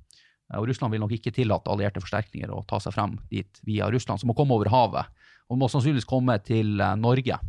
Uh, 0.47 0.62
og 0.62 0.69
Russland 0.69 0.95
vil 0.95 1.03
nok 1.03 1.17
ikke 1.17 1.36
tillate 1.36 1.71
allierte 1.73 2.03
forsterkninger 2.03 2.53
å 2.53 2.63
ta 2.69 2.80
seg 2.84 2.95
frem 2.95 3.17
dit 3.32 3.63
via 3.67 3.91
Russland, 3.91 4.23
som 4.23 4.32
må 4.32 4.38
komme 4.38 4.56
over 4.56 4.71
havet. 4.71 5.12
Og 5.51 5.60
må 5.60 5.67
sannsynligvis 5.71 6.08
komme 6.08 6.39
til 6.47 6.80
uh, 6.80 6.95
Norge 6.99 7.39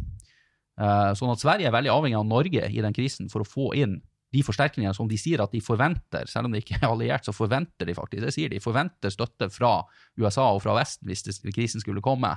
Eh, 0.79 1.13
sånn 1.19 1.33
at 1.33 1.43
Sverige 1.43 1.67
er 1.67 1.75
veldig 1.75 1.91
avhengig 1.91 2.19
av 2.21 2.29
Norge 2.29 2.69
i 2.71 2.83
den 2.85 2.95
krisen 2.95 3.31
for 3.33 3.43
å 3.43 3.49
få 3.49 3.73
inn 3.79 3.99
de 4.35 4.43
forsterkningene 4.45 4.95
som 4.95 5.09
de 5.09 5.17
sier 5.19 5.41
at 5.41 5.55
de 5.55 5.61
forventer, 5.65 6.29
selv 6.31 6.47
om 6.47 6.55
de 6.55 6.61
ikke 6.63 6.77
er 6.79 6.91
alliert, 6.91 7.27
så 7.27 7.35
forventer 7.35 7.89
de 7.89 7.97
faktisk. 7.97 8.27
Det 8.27 8.35
sier 8.35 8.53
de. 8.53 8.61
forventer 8.63 9.13
støtte 9.13 9.49
fra 9.51 9.81
USA 10.21 10.51
og 10.53 10.63
fra 10.63 10.77
Vesten 10.79 11.09
hvis 11.09 11.41
krisen 11.49 11.83
skulle 11.83 12.05
komme. 12.05 12.35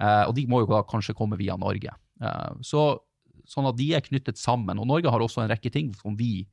Og 0.00 0.32
de 0.34 0.46
må 0.48 0.62
jo 0.62 0.70
da 0.70 0.80
kanskje 0.88 1.14
komme 1.14 1.38
via 1.38 1.54
Norge. 1.60 1.92
Så, 2.66 2.82
sånn 3.50 3.68
at 3.70 3.78
de 3.78 3.90
er 3.96 4.04
knyttet 4.06 4.38
sammen. 4.38 4.78
Og 4.78 4.88
Norge 4.88 5.10
har 5.10 5.22
også 5.22 5.44
en 5.44 5.50
rekke 5.50 5.72
ting 5.74 5.90
som 5.98 6.14
vi 6.18 6.46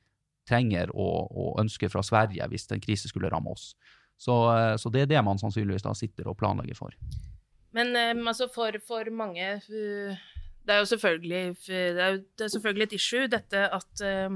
trenger 0.48 0.90
og, 0.96 1.30
og 1.32 1.62
ønsker 1.62 1.92
fra 1.92 2.02
Sverige 2.06 2.46
hvis 2.50 2.70
en 2.72 2.84
krise 2.84 3.12
skulle 3.12 3.30
ramme 3.32 3.54
oss. 3.54 3.74
Så, 4.18 4.34
uh, 4.34 4.74
så, 4.82 4.90
det 4.90 5.06
er 5.06 5.12
det 5.12 5.24
man 5.26 5.38
sannsynligvis 5.38 5.86
da 5.86 5.94
sitter 5.94 6.30
og 6.32 6.40
planlegger 6.40 6.78
for. 6.80 6.96
Men 7.78 7.94
um, 7.94 8.24
altså 8.32 8.48
for, 8.50 8.80
for 8.88 9.12
mange 9.14 9.60
det 10.68 10.76
er 10.76 10.84
jo 10.84 10.92
selvfølgelig, 10.92 11.42
det 11.70 12.04
er, 12.04 12.20
det 12.36 12.46
er 12.46 12.52
selvfølgelig 12.52 12.88
et 12.90 12.96
issue, 12.98 13.28
dette 13.32 13.62
at 13.78 14.02
eh, 14.04 14.36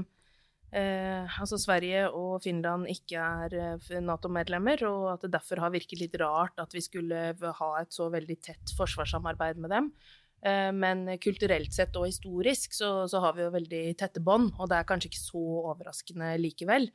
eh, 0.80 1.40
altså 1.44 1.58
Sverige 1.60 2.06
og 2.08 2.40
Finland 2.44 2.88
ikke 2.88 3.20
er 3.20 3.56
eh, 3.58 4.00
Nato-medlemmer, 4.00 4.80
og 4.88 5.10
at 5.12 5.26
det 5.26 5.34
derfor 5.34 5.60
har 5.60 5.74
virket 5.74 6.00
litt 6.00 6.16
rart 6.22 6.62
at 6.62 6.72
vi 6.72 6.80
skulle 6.84 7.20
ha 7.36 7.70
et 7.82 7.92
så 7.92 8.08
veldig 8.12 8.38
tett 8.48 8.72
forsvarssamarbeid 8.78 9.60
med 9.60 9.74
dem. 9.76 9.92
Eh, 10.42 10.70
men 10.74 11.06
kulturelt 11.22 11.74
sett 11.74 11.96
og 11.98 12.08
historisk 12.08 12.74
så, 12.74 12.92
så, 13.10 13.22
har 13.22 13.36
vi 13.36 13.44
jo 13.46 13.54
veldig 13.54 13.82
tette 14.00 14.22
bånd, 14.24 14.52
og 14.58 14.70
det 14.70 14.80
er 14.80 14.88
kanskje 14.88 15.12
ikke 15.12 15.22
så 15.22 15.42
overraskende 15.72 16.32
likevel. 16.42 16.88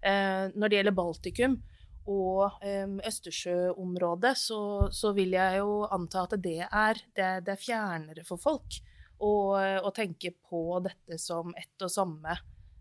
Eh, 0.00 0.52
når 0.54 0.72
det 0.72 0.80
gjelder 0.80 0.96
Baltikum, 0.96 1.58
og 2.06 2.60
um, 2.62 2.98
Østersjøområdet, 3.02 4.36
så, 4.38 4.60
så, 4.94 5.10
vil 5.16 5.34
jeg 5.34 5.58
jo 5.58 5.80
anta 5.90 6.22
at 6.22 6.36
det 6.38 6.60
er, 6.66 7.00
det, 7.18 7.30
det 7.46 7.54
er 7.56 7.58
fjernere 7.58 8.22
for 8.26 8.38
folk 8.38 8.78
å, 9.18 9.32
å, 9.58 9.90
tenke 9.90 10.30
på 10.46 10.78
dette 10.84 11.18
som 11.18 11.50
ett 11.58 11.82
og 11.82 11.90
samme 11.90 12.36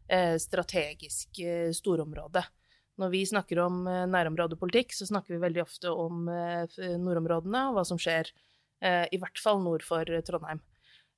eh, 0.07 0.35
strategisk 0.41 1.41
eh, 1.41 1.71
storområde. 1.73 2.43
Når 3.01 3.11
vi 3.11 3.23
snakker 3.27 3.63
om 3.65 3.81
eh, 3.89 4.03
nærområdepolitikk, 4.11 4.93
så 4.95 5.07
snakker 5.09 5.35
vi 5.35 5.43
veldig 5.43 5.63
ofte 5.63 5.91
om 5.91 6.27
eh, 6.31 6.77
nordområdene 7.01 7.69
og 7.69 7.79
hva 7.79 7.85
som 7.87 7.99
skjer, 8.01 8.29
eh, 8.29 8.54
i 8.83 9.17
hvert 9.17 9.39
fall 9.41 9.61
nord 9.63 9.85
for 9.85 10.05
Trondheim. 10.27 10.59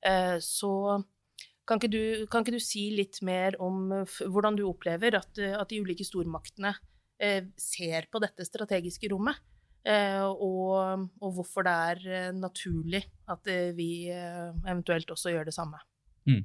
Eh, 0.06 0.36
så 0.44 0.70
kan 1.68 1.80
ikke, 1.80 1.90
du, 1.92 2.26
kan 2.30 2.44
ikke, 2.44 2.54
du, 2.54 2.62
si 2.62 2.86
litt 2.94 3.18
mer 3.26 3.58
om 3.60 3.90
hvordan 3.98 4.56
du 4.56 4.62
opplever 4.68 5.18
at, 5.18 5.36
at 5.36 5.68
de 5.68 5.82
ulike 5.82 6.06
stormaktene 6.06 6.72
Eh, 7.18 7.48
ser 7.58 8.06
på 8.12 8.20
dette 8.22 8.46
strategiske 8.46 9.10
rommet. 9.10 9.40
Eh, 9.88 10.22
og, 10.22 11.08
og, 11.18 11.32
hvorfor 11.34 11.64
det 11.66 11.72
er 11.72 12.04
eh, 12.06 12.36
naturlig 12.36 13.00
at 13.30 13.50
vi 13.74 14.10
eventuelt 14.10 15.10
også 15.10 15.32
gjør 15.34 15.48
det 15.48 15.54
samme. 15.56 15.80
Mm. 16.28 16.44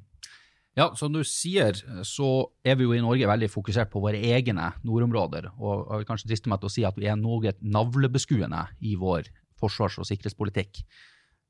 Ja, 0.74 0.88
som 0.98 1.14
du 1.14 1.22
sier, 1.28 1.78
så 2.08 2.30
er 2.66 2.80
vi 2.80 2.88
jo 2.88 2.96
i 2.96 3.04
Norge 3.04 3.30
veldig 3.30 3.50
fokusert 3.54 3.92
på 3.94 4.02
våre 4.02 4.18
egne 4.18 4.72
nordområder. 4.82 5.52
Og 5.60 5.84
jeg 5.84 6.02
vil 6.02 6.08
kanskje 6.10 6.32
driste 6.32 6.50
meg 6.50 6.64
til 6.64 6.72
å 6.72 6.74
si 6.74 6.86
at 6.90 6.98
vi 6.98 7.12
er 7.12 7.20
noe 7.20 7.54
navlebeskuende 7.62 8.64
i 8.82 8.96
vår 8.98 9.30
forsvars- 9.64 10.00
og 10.04 10.10
sikkerhetspolitikk. 10.10 10.84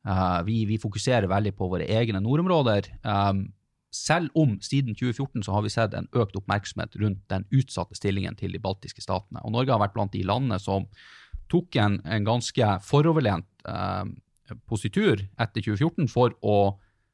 Uh, 0.08 0.40
vi, 0.48 0.64
vi, 0.70 0.80
fokuserer 0.82 1.30
veldig 1.32 1.54
på 1.58 1.68
våre 1.72 1.88
egne 1.90 2.22
nordområder. 2.24 2.90
Um, 3.08 3.48
selv 3.94 4.34
om 4.36 4.58
siden 4.62 4.98
2014 4.98 5.46
så 5.46 5.54
har 5.54 5.62
vi 5.62 5.72
sett 5.72 5.94
en 5.94 6.10
økt 6.18 6.36
oppmerksomhet 6.40 6.96
rundt 7.00 7.22
den 7.30 7.46
utsatte 7.54 7.96
stillingen 7.96 8.36
til 8.36 8.56
de 8.56 8.62
baltiske 8.62 9.04
statene. 9.06 9.44
Og 9.46 9.54
Norge 9.54 9.72
har 9.72 9.82
vært 9.84 9.94
blant 9.94 10.16
de 10.16 10.24
landene 10.26 10.58
som 10.60 10.88
tok 11.52 11.78
en, 11.78 12.00
en 12.02 12.26
ganske 12.26 12.70
foroverlent 12.88 13.68
eh, 13.70 14.06
positur 14.70 15.22
etter 15.22 15.62
2014 15.62 16.10
for 16.12 16.34
å 16.42 16.58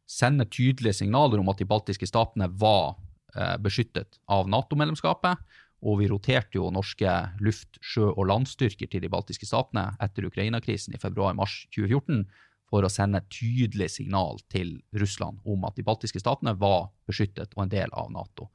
sende 0.10 0.48
tydelige 0.50 1.02
signaler 1.02 1.42
om 1.42 1.52
at 1.52 1.60
de 1.60 1.68
baltiske 1.70 2.08
statene 2.08 2.48
var 2.62 2.96
eh, 3.36 3.58
beskyttet 3.62 4.22
av 4.32 4.48
Nato-medlemskapet. 4.50 5.44
Og 5.86 6.02
vi 6.02 6.10
roterte 6.12 6.60
jo 6.60 6.72
norske 6.74 7.13
luft-, 7.44 7.80
sjø- 7.80 8.12
og 8.12 8.28
landstyrker 8.28 8.89
til 8.92 9.04
de 9.04 9.12
baltiske 9.12 9.48
statene 9.48 9.94
etter 10.04 10.28
Ukraina-krisen 10.28 10.96
i 10.96 11.02
februar-mars 11.02 11.62
2014 11.76 12.26
for 12.70 12.86
å 12.86 12.92
sende 12.92 13.22
et 13.22 13.30
tydelig 13.34 13.89
signal 13.96 14.42
til 14.52 14.76
Russland 15.02 15.39
om 15.50 15.63
at 15.65 15.80
de 15.80 15.86
baltiske 15.88 16.22
statene 16.22 16.54
var 16.60 16.92
beskyttet 17.10 17.56
og 17.56 17.65
en 17.65 17.72
del 17.72 17.96
av 17.98 18.12
Nato. 18.13 18.50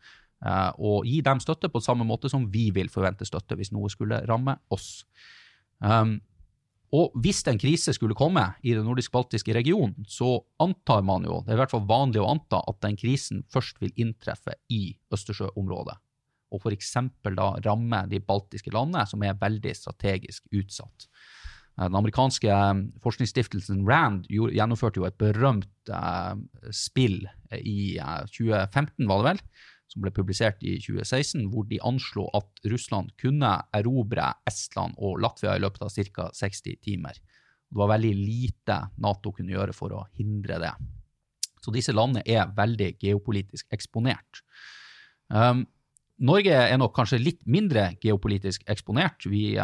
Eh, 0.44 0.70
og 0.78 1.08
gi 1.08 1.18
dem 1.24 1.40
støtte 1.42 1.70
på 1.72 1.82
samme 1.82 2.06
måte 2.06 2.30
som 2.30 2.46
vi 2.52 2.68
vil 2.74 2.92
forvente 2.92 3.26
støtte 3.26 3.56
hvis 3.58 3.72
noe 3.74 3.90
skulle 3.92 4.20
ramme 4.28 4.58
oss. 4.74 5.02
Um, 5.80 6.18
og 6.94 7.14
hvis 7.24 7.40
en 7.50 7.58
krise 7.58 7.94
skulle 7.96 8.14
komme 8.14 8.44
i 8.62 8.74
den 8.76 8.84
nordisk-baltiske 8.86 9.54
regionen, 9.56 10.04
så 10.06 10.36
antar 10.62 11.02
man 11.02 11.24
jo, 11.26 11.40
det 11.42 11.54
er 11.54 11.58
i 11.58 11.62
hvert 11.64 11.72
fall 11.74 11.88
vanlig 11.88 12.22
å 12.22 12.28
anta, 12.30 12.60
at 12.70 12.78
den 12.84 12.98
krisen 13.00 13.42
først 13.50 13.80
vil 13.82 13.90
inntreffe 13.98 14.54
i 14.70 14.92
Østersjøområdet. 15.14 15.96
Og 16.54 16.62
f.eks. 16.62 16.92
da 17.26 17.48
ramme 17.66 18.04
de 18.10 18.20
baltiske 18.22 18.72
landene, 18.74 19.04
som 19.10 19.22
er 19.26 19.40
veldig 19.40 19.74
strategisk 19.74 20.46
utsatt. 20.54 21.08
Eh, 21.74 21.86
den 21.88 21.98
amerikanske 21.98 22.50
eh, 22.50 22.74
forskningsstiftelsen 23.04 23.84
Rand 23.88 24.28
gjennomførte 24.30 25.02
jo 25.02 25.08
et 25.08 25.18
berømt 25.20 25.90
eh, 25.90 26.34
spill 26.70 27.24
i 27.58 27.96
2015, 28.30 29.08
var 29.10 29.22
det 29.22 29.30
vel, 29.32 29.44
som 29.90 30.04
ble 30.04 30.14
publisert 30.14 30.62
i 30.66 30.76
2016, 30.82 31.48
hvor 31.52 31.66
de 31.70 31.82
anslo 31.86 32.26
at 32.34 32.66
Russland 32.70 33.12
kunne 33.20 33.56
erobre 33.76 34.30
Estland 34.48 34.96
og 34.98 35.20
Latvia 35.22 35.54
i 35.58 35.62
løpet 35.62 35.84
av 35.86 35.94
ca. 36.14 36.30
60 36.34 36.80
timer. 36.82 37.18
Det 37.74 37.80
var 37.80 37.90
veldig 37.96 38.12
lite 38.14 38.78
Nato 39.02 39.32
kunne 39.34 39.54
gjøre 39.54 39.74
for 39.74 39.94
å 39.94 40.04
hindre 40.18 40.60
det. 40.62 40.72
Så 41.64 41.72
disse 41.74 41.94
landene 41.94 42.22
er 42.28 42.50
veldig 42.54 42.94
geopolitisk 43.00 43.70
eksponert. 43.72 44.42
Um, 45.32 45.64
Norge 46.22 46.54
er 46.54 46.78
nok 46.78 46.94
kanskje 46.94 47.18
litt 47.18 47.40
mindre 47.50 47.88
geopolitisk 48.02 48.62
eksponert, 48.70 49.26
vi, 49.26 49.56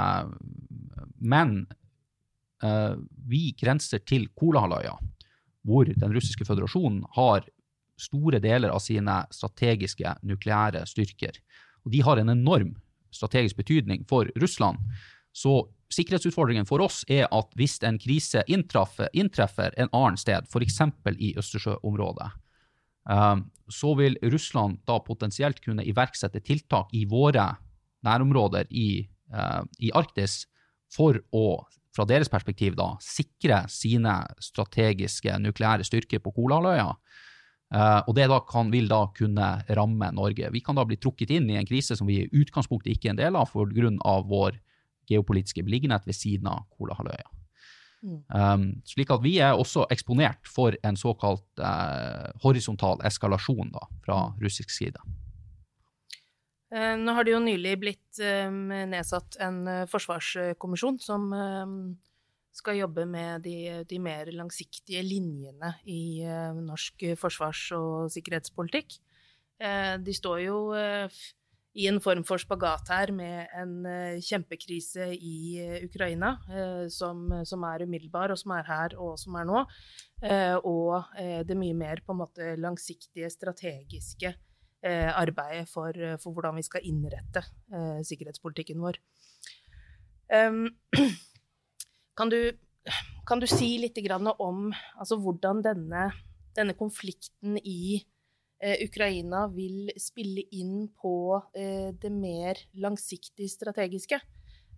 men 1.22 1.52
uh, 2.64 2.96
vi 3.30 3.50
grenser 3.60 4.02
til 4.02 4.26
Kolahalvøya, 4.34 4.96
hvor 5.62 5.86
den 5.86 6.16
russiske 6.16 6.46
føderasjonen 6.48 7.04
har 7.14 7.46
store 8.00 8.40
deler 8.42 8.72
av 8.72 8.82
sine 8.82 9.20
strategiske 9.34 10.16
nukleære 10.26 10.82
styrker. 10.88 11.38
Og 11.84 11.94
de 11.94 12.02
har 12.04 12.20
en 12.20 12.32
enorm 12.32 12.74
strategisk 13.14 13.60
betydning 13.60 14.04
for 14.08 14.30
Russland. 14.40 14.80
Så 15.32 15.68
sikkerhetsutfordringen 15.92 16.66
for 16.68 16.82
oss 16.84 17.02
er 17.10 17.28
at 17.30 17.50
hvis 17.58 17.78
en 17.86 17.98
krise 18.00 18.42
inntreffer, 18.50 19.10
inntreffer 19.12 19.74
en 19.76 19.90
annen 19.92 20.18
sted, 20.20 20.46
f.eks. 20.50 20.80
i 21.18 21.34
Østersjøområdet, 21.38 22.30
så 23.70 23.94
vil 23.98 24.18
Russland 24.32 24.80
da 24.86 24.98
potensielt 25.00 25.60
kunne 25.64 25.86
iverksette 25.86 26.42
tiltak 26.44 26.92
i 26.94 27.04
våre 27.08 27.46
nærområder 28.06 28.70
i, 28.70 29.04
uh, 29.34 29.62
i 29.78 29.92
Arktis 29.96 30.44
for 30.90 31.20
å 31.32 31.62
fra 31.90 32.06
deres 32.06 32.30
perspektiv 32.30 32.76
da, 32.78 32.92
sikre 33.02 33.64
sine 33.70 34.12
strategiske 34.42 35.34
nukleære 35.42 35.86
styrker 35.86 36.22
på 36.22 36.32
Kolahalvøya. 36.36 36.86
Uh, 37.70 38.00
og 38.06 38.14
det 38.18 38.28
da 38.30 38.38
kan, 38.46 38.70
vil 38.70 38.86
da 38.90 39.04
kunne 39.14 39.48
ramme 39.78 40.10
Norge. 40.14 40.50
Vi 40.54 40.62
kan 40.62 40.78
da 40.78 40.86
bli 40.86 40.98
trukket 41.02 41.34
inn 41.34 41.50
i 41.50 41.58
en 41.58 41.66
krise 41.66 41.98
som 41.98 42.08
vi 42.10 42.22
i 42.22 42.30
utgangspunktet 42.42 42.94
ikke 42.94 43.10
er 43.10 43.16
en 43.16 43.22
del 43.22 43.38
av 43.38 43.50
pga. 43.50 44.16
vår 44.26 44.58
geopolitiske 45.10 45.62
beliggenhet 45.66 46.06
ved 46.06 46.14
siden 46.14 46.50
av 46.50 46.66
Kolahalvøya. 46.78 47.39
Mm. 48.00 48.20
Um, 48.32 48.66
slik 48.88 49.10
at 49.12 49.22
vi 49.24 49.34
er 49.44 49.58
også 49.58 49.84
eksponert 49.92 50.48
for 50.48 50.76
en 50.86 50.96
såkalt 50.96 51.44
uh, 51.60 52.30
horisontal 52.44 53.02
eskalasjon 53.04 53.72
da, 53.74 53.86
fra 54.04 54.20
russisk 54.40 54.72
side. 54.72 55.02
Uh, 56.72 56.94
nå 57.00 57.16
har 57.16 57.26
det 57.26 57.34
jo 57.34 57.42
nylig 57.44 57.74
blitt 57.82 58.20
nedsatt 58.20 59.36
en 59.42 59.64
forsvarskommisjon 59.90 60.98
som 61.02 61.28
skal 62.60 62.80
jobbe 62.80 63.06
med 63.08 63.44
de, 63.46 63.84
de 63.88 63.98
mer 64.02 64.30
langsiktige 64.34 65.02
linjene 65.06 65.74
i 65.88 66.22
uh, 66.26 66.56
norsk 66.56 67.12
forsvars- 67.20 67.70
og 67.76 68.10
sikkerhetspolitikk. 68.12 68.98
Uh, 69.60 69.96
de 70.02 70.14
står 70.16 70.42
jo 70.46 70.58
uh, 70.74 71.20
i 71.78 71.86
en 71.86 72.00
form 72.02 72.24
for 72.26 72.42
spagat 72.42 72.88
her 72.90 73.12
med 73.14 73.52
en 73.54 73.74
kjempekrise 74.26 75.06
i 75.14 75.60
Ukraina, 75.86 76.32
som, 76.90 77.28
som, 77.46 77.66
er 77.68 77.84
umiddelbar, 77.86 78.32
og 78.34 78.40
som 78.40 78.56
er 78.56 78.66
her, 78.66 78.96
og 78.98 79.14
som 79.22 79.36
er 79.38 79.46
nå. 79.46 79.62
og 80.66 81.12
det 81.46 81.56
mye 81.56 81.76
mer 81.78 82.02
på 82.02 82.16
en 82.16 82.20
måte 82.24 82.56
langsiktige, 82.58 83.30
strategiske 83.30 84.34
arbeidet 84.82 85.68
for, 85.70 85.94
for 86.18 86.34
hvordan 86.34 86.58
vi 86.58 86.66
skal 86.66 86.90
innrette 86.90 87.44
sikkerhetspolitikken 88.08 88.82
vår. 88.82 88.98
Kan 92.20 92.28
du, 92.28 92.52
kan 93.24 93.40
du 93.40 93.46
si 93.48 93.78
litt 93.80 93.96
om 94.12 94.72
altså, 94.98 95.16
hvordan 95.16 95.62
denne, 95.64 96.10
denne, 96.56 96.74
konflikten 96.76 97.56
i 97.64 97.96
eh, 97.96 98.04
Ukraina 98.60 99.46
vil 99.54 99.88
spille 99.96 100.42
inn 100.52 100.90
på 100.92 101.38
eh, 101.56 101.90
det 101.96 102.10
mer 102.12 102.60
langsiktig 102.76 103.48
strategiske? 103.48 104.18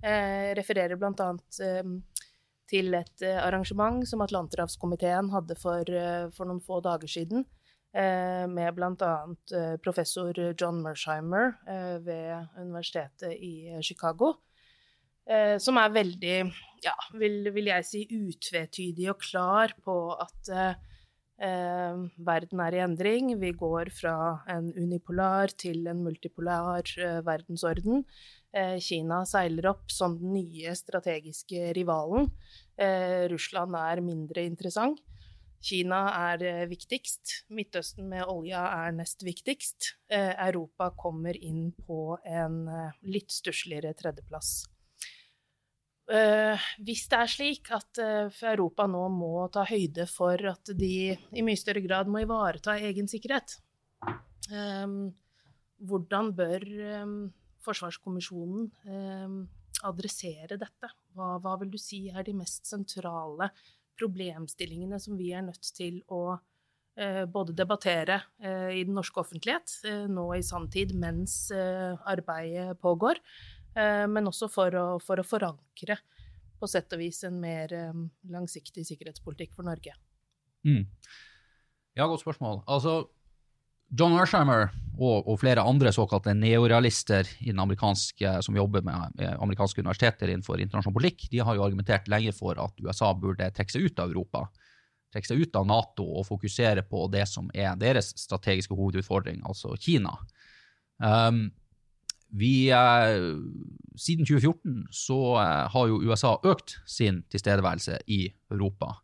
Jeg 0.03 0.55
refererer 0.59 0.99
bl.a. 0.99 1.29
Eh, 1.67 1.91
til 2.73 2.95
et 2.97 3.25
eh, 3.27 3.41
arrangement 3.43 4.07
som 4.09 4.23
Atlanterhavskomiteen 4.25 5.33
hadde 5.35 5.57
for, 5.61 5.83
eh, 5.87 6.29
for, 6.35 6.49
noen 6.49 6.63
få 6.63 6.81
dager 6.85 7.11
siden, 7.11 7.45
eh, 7.95 8.47
med 8.51 8.79
bl.a. 8.79 9.13
professor 9.85 10.39
John 10.53 10.81
Mersheimer 10.85 11.53
ved 12.07 12.57
universitetet 12.63 13.35
i 13.35 13.83
Chicago 13.83 14.35
eh, 15.29 15.59
som 15.63 15.79
er 15.81 15.93
veldig, 15.95 16.39
ja, 16.85 16.95
vil, 17.19 17.51
vil, 17.55 17.71
jeg 17.71 17.89
si, 17.89 18.03
utvetydig 18.11 19.11
og 19.13 19.21
klar 19.23 19.75
på 19.85 19.99
at 20.15 20.55
eh, 21.43 22.03
verden 22.23 22.61
er 22.65 22.77
i 22.77 22.83
endring. 22.85 23.33
Vi 23.41 23.53
går 23.59 23.91
fra 23.95 24.15
en 24.51 24.71
unipolar 24.77 25.53
til 25.59 25.87
en 25.91 26.03
multipolar 26.05 26.87
eh, 26.99 27.21
verdensorden. 27.27 28.05
Eh, 28.53 28.77
Kina 28.85 29.23
seiler 29.29 29.71
opp 29.71 29.93
som 29.93 30.19
den 30.21 30.35
nye 30.37 30.75
strategiske 30.77 31.73
rivalen. 31.77 32.29
Eh, 32.77 33.25
Russland 33.33 33.77
er 33.79 34.05
mindre 34.05 34.45
interessant. 34.45 35.01
Kina 35.63 36.03
er 36.33 36.45
eh, 36.45 36.67
viktigst. 36.69 37.47
Midtøsten 37.55 38.11
med 38.11 38.29
olja 38.29 38.67
er 38.85 38.93
nest 38.97 39.25
viktigst. 39.25 39.95
Europa 40.13 40.91
kommer 40.99 41.39
inn 41.39 41.71
på 41.87 42.19
en 42.29 42.67
litt 43.09 43.33
stussligere 43.33 43.95
tredjeplass. 43.97 44.67
Uh, 46.11 46.59
hvis 46.83 47.05
det 47.07 47.19
er 47.23 47.29
slik 47.31 47.69
at 47.71 47.99
uh, 48.03 48.41
Europa 48.51 48.89
nå 48.91 49.05
må 49.15 49.45
ta 49.55 49.63
høyde 49.69 50.03
for 50.11 50.41
at 50.51 50.73
de 50.75 51.13
i 51.15 51.45
mye 51.47 51.61
større 51.61 51.83
grad 51.85 52.11
må 52.11 52.25
ivareta 52.25 52.75
egen 52.89 53.07
sikkerhet, 53.09 53.55
um, 54.51 55.13
hvordan 55.79 56.33
bør 56.35 56.67
um, 57.03 57.15
Forsvarskommisjonen 57.63 58.67
um, 58.91 59.37
adressere 59.87 60.59
dette? 60.59 60.91
Hva, 61.15 61.37
hva, 61.39 61.55
vil 61.63 61.71
du 61.71 61.79
si 61.79 62.09
er 62.11 62.27
de 62.27 62.35
mest 62.35 62.67
sentrale 62.67 63.53
problemstillingene 63.95 64.99
som 64.99 65.15
vi 65.15 65.31
er 65.31 65.47
nødt 65.47 65.71
til 65.79 66.03
å 66.11 66.35
uh, 66.35 67.25
både 67.31 67.55
debattere 67.55 68.19
i 68.43 68.83
den 68.83 68.99
norske 68.99 69.23
offentlighet, 69.23 69.79
nå 70.11 70.27
i 70.35 70.43
sanntid 70.43 70.97
mens 70.99 71.45
arbeidet 71.55 72.75
pågår, 72.83 73.23
men 73.75 74.29
også 74.29 74.51
for 74.53 74.75
å, 74.77 74.87
for 75.01 75.23
å, 75.23 75.25
forankre 75.25 75.97
på 76.61 76.69
sett 76.71 76.93
og 76.95 77.01
vis 77.01 77.23
en 77.27 77.39
mer 77.43 77.73
um, 77.91 78.05
langsiktig 78.31 78.85
sikkerhetspolitikk 78.87 79.55
for 79.57 79.67
Norge. 79.67 79.95
Mm. 80.69 80.85
Ja, 81.99 82.07
godt 82.07 82.23
spørsmål. 82.23 82.63
Altså, 82.71 83.01
John 83.93 84.15
Ersheimer 84.17 84.71
og, 84.97 85.27
og, 85.27 85.35
flere 85.43 85.65
andre 85.69 85.93
såkalte 85.93 86.33
neorealister 86.37 87.29
som 88.45 88.57
jobber 88.57 88.85
med, 88.87 89.17
med, 89.19 89.35
amerikanske 89.43 89.83
universiteter 89.83 90.33
innenfor 90.33 90.63
internasjonal 90.63 90.97
politikk, 90.97 91.27
de 91.33 91.43
har 91.45 91.59
jo 91.59 91.65
argumentert 91.67 92.09
lenge 92.09 92.33
for 92.37 92.61
at 92.61 92.81
USA 92.81 93.13
burde 93.13 93.51
trekke 93.53 93.75
seg 93.75 93.89
ut 93.89 94.01
av 94.01 94.13
Europa. 94.15 94.47
Trekke 95.13 95.29
seg 95.29 95.43
ut 95.45 95.59
av 95.61 95.69
Nato 95.69 96.07
og 96.09 96.25
fokusere 96.29 96.87
på 96.89 97.05
det 97.13 97.27
som 97.29 97.51
er 97.53 97.77
deres 97.81 98.15
strategiske 98.17 98.77
hovedutfordring, 98.77 99.43
altså 99.45 99.77
Kina. 99.77 100.15
Um, 100.97 101.51
vi, 102.33 102.71
eh, 102.71 103.37
siden 103.97 104.27
2014 104.27 104.87
så 104.91 105.21
eh, 105.41 105.69
har 105.73 105.89
jo 105.89 106.01
USA 106.01 106.39
økt 106.49 106.79
sin 106.89 107.23
tilstedeværelse 107.31 107.99
i 108.07 108.25
Europa. 108.51 108.95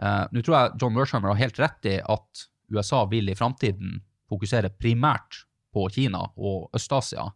Eh, 0.00 0.26
Nå 0.30 0.42
tror 0.42 0.56
jeg 0.56 0.78
John 0.82 0.94
Mersheimer 0.94 1.32
har 1.32 1.42
helt 1.42 1.58
rett 1.58 1.90
i 1.90 1.98
at 1.98 2.46
USA 2.70 3.02
vil 3.10 3.28
i 3.30 3.34
framtiden 3.34 3.98
fokusere 4.30 4.70
primært 4.78 5.44
på 5.74 5.88
Kina 5.90 6.22
og 6.36 6.70
Øst-Asia. 6.74 7.26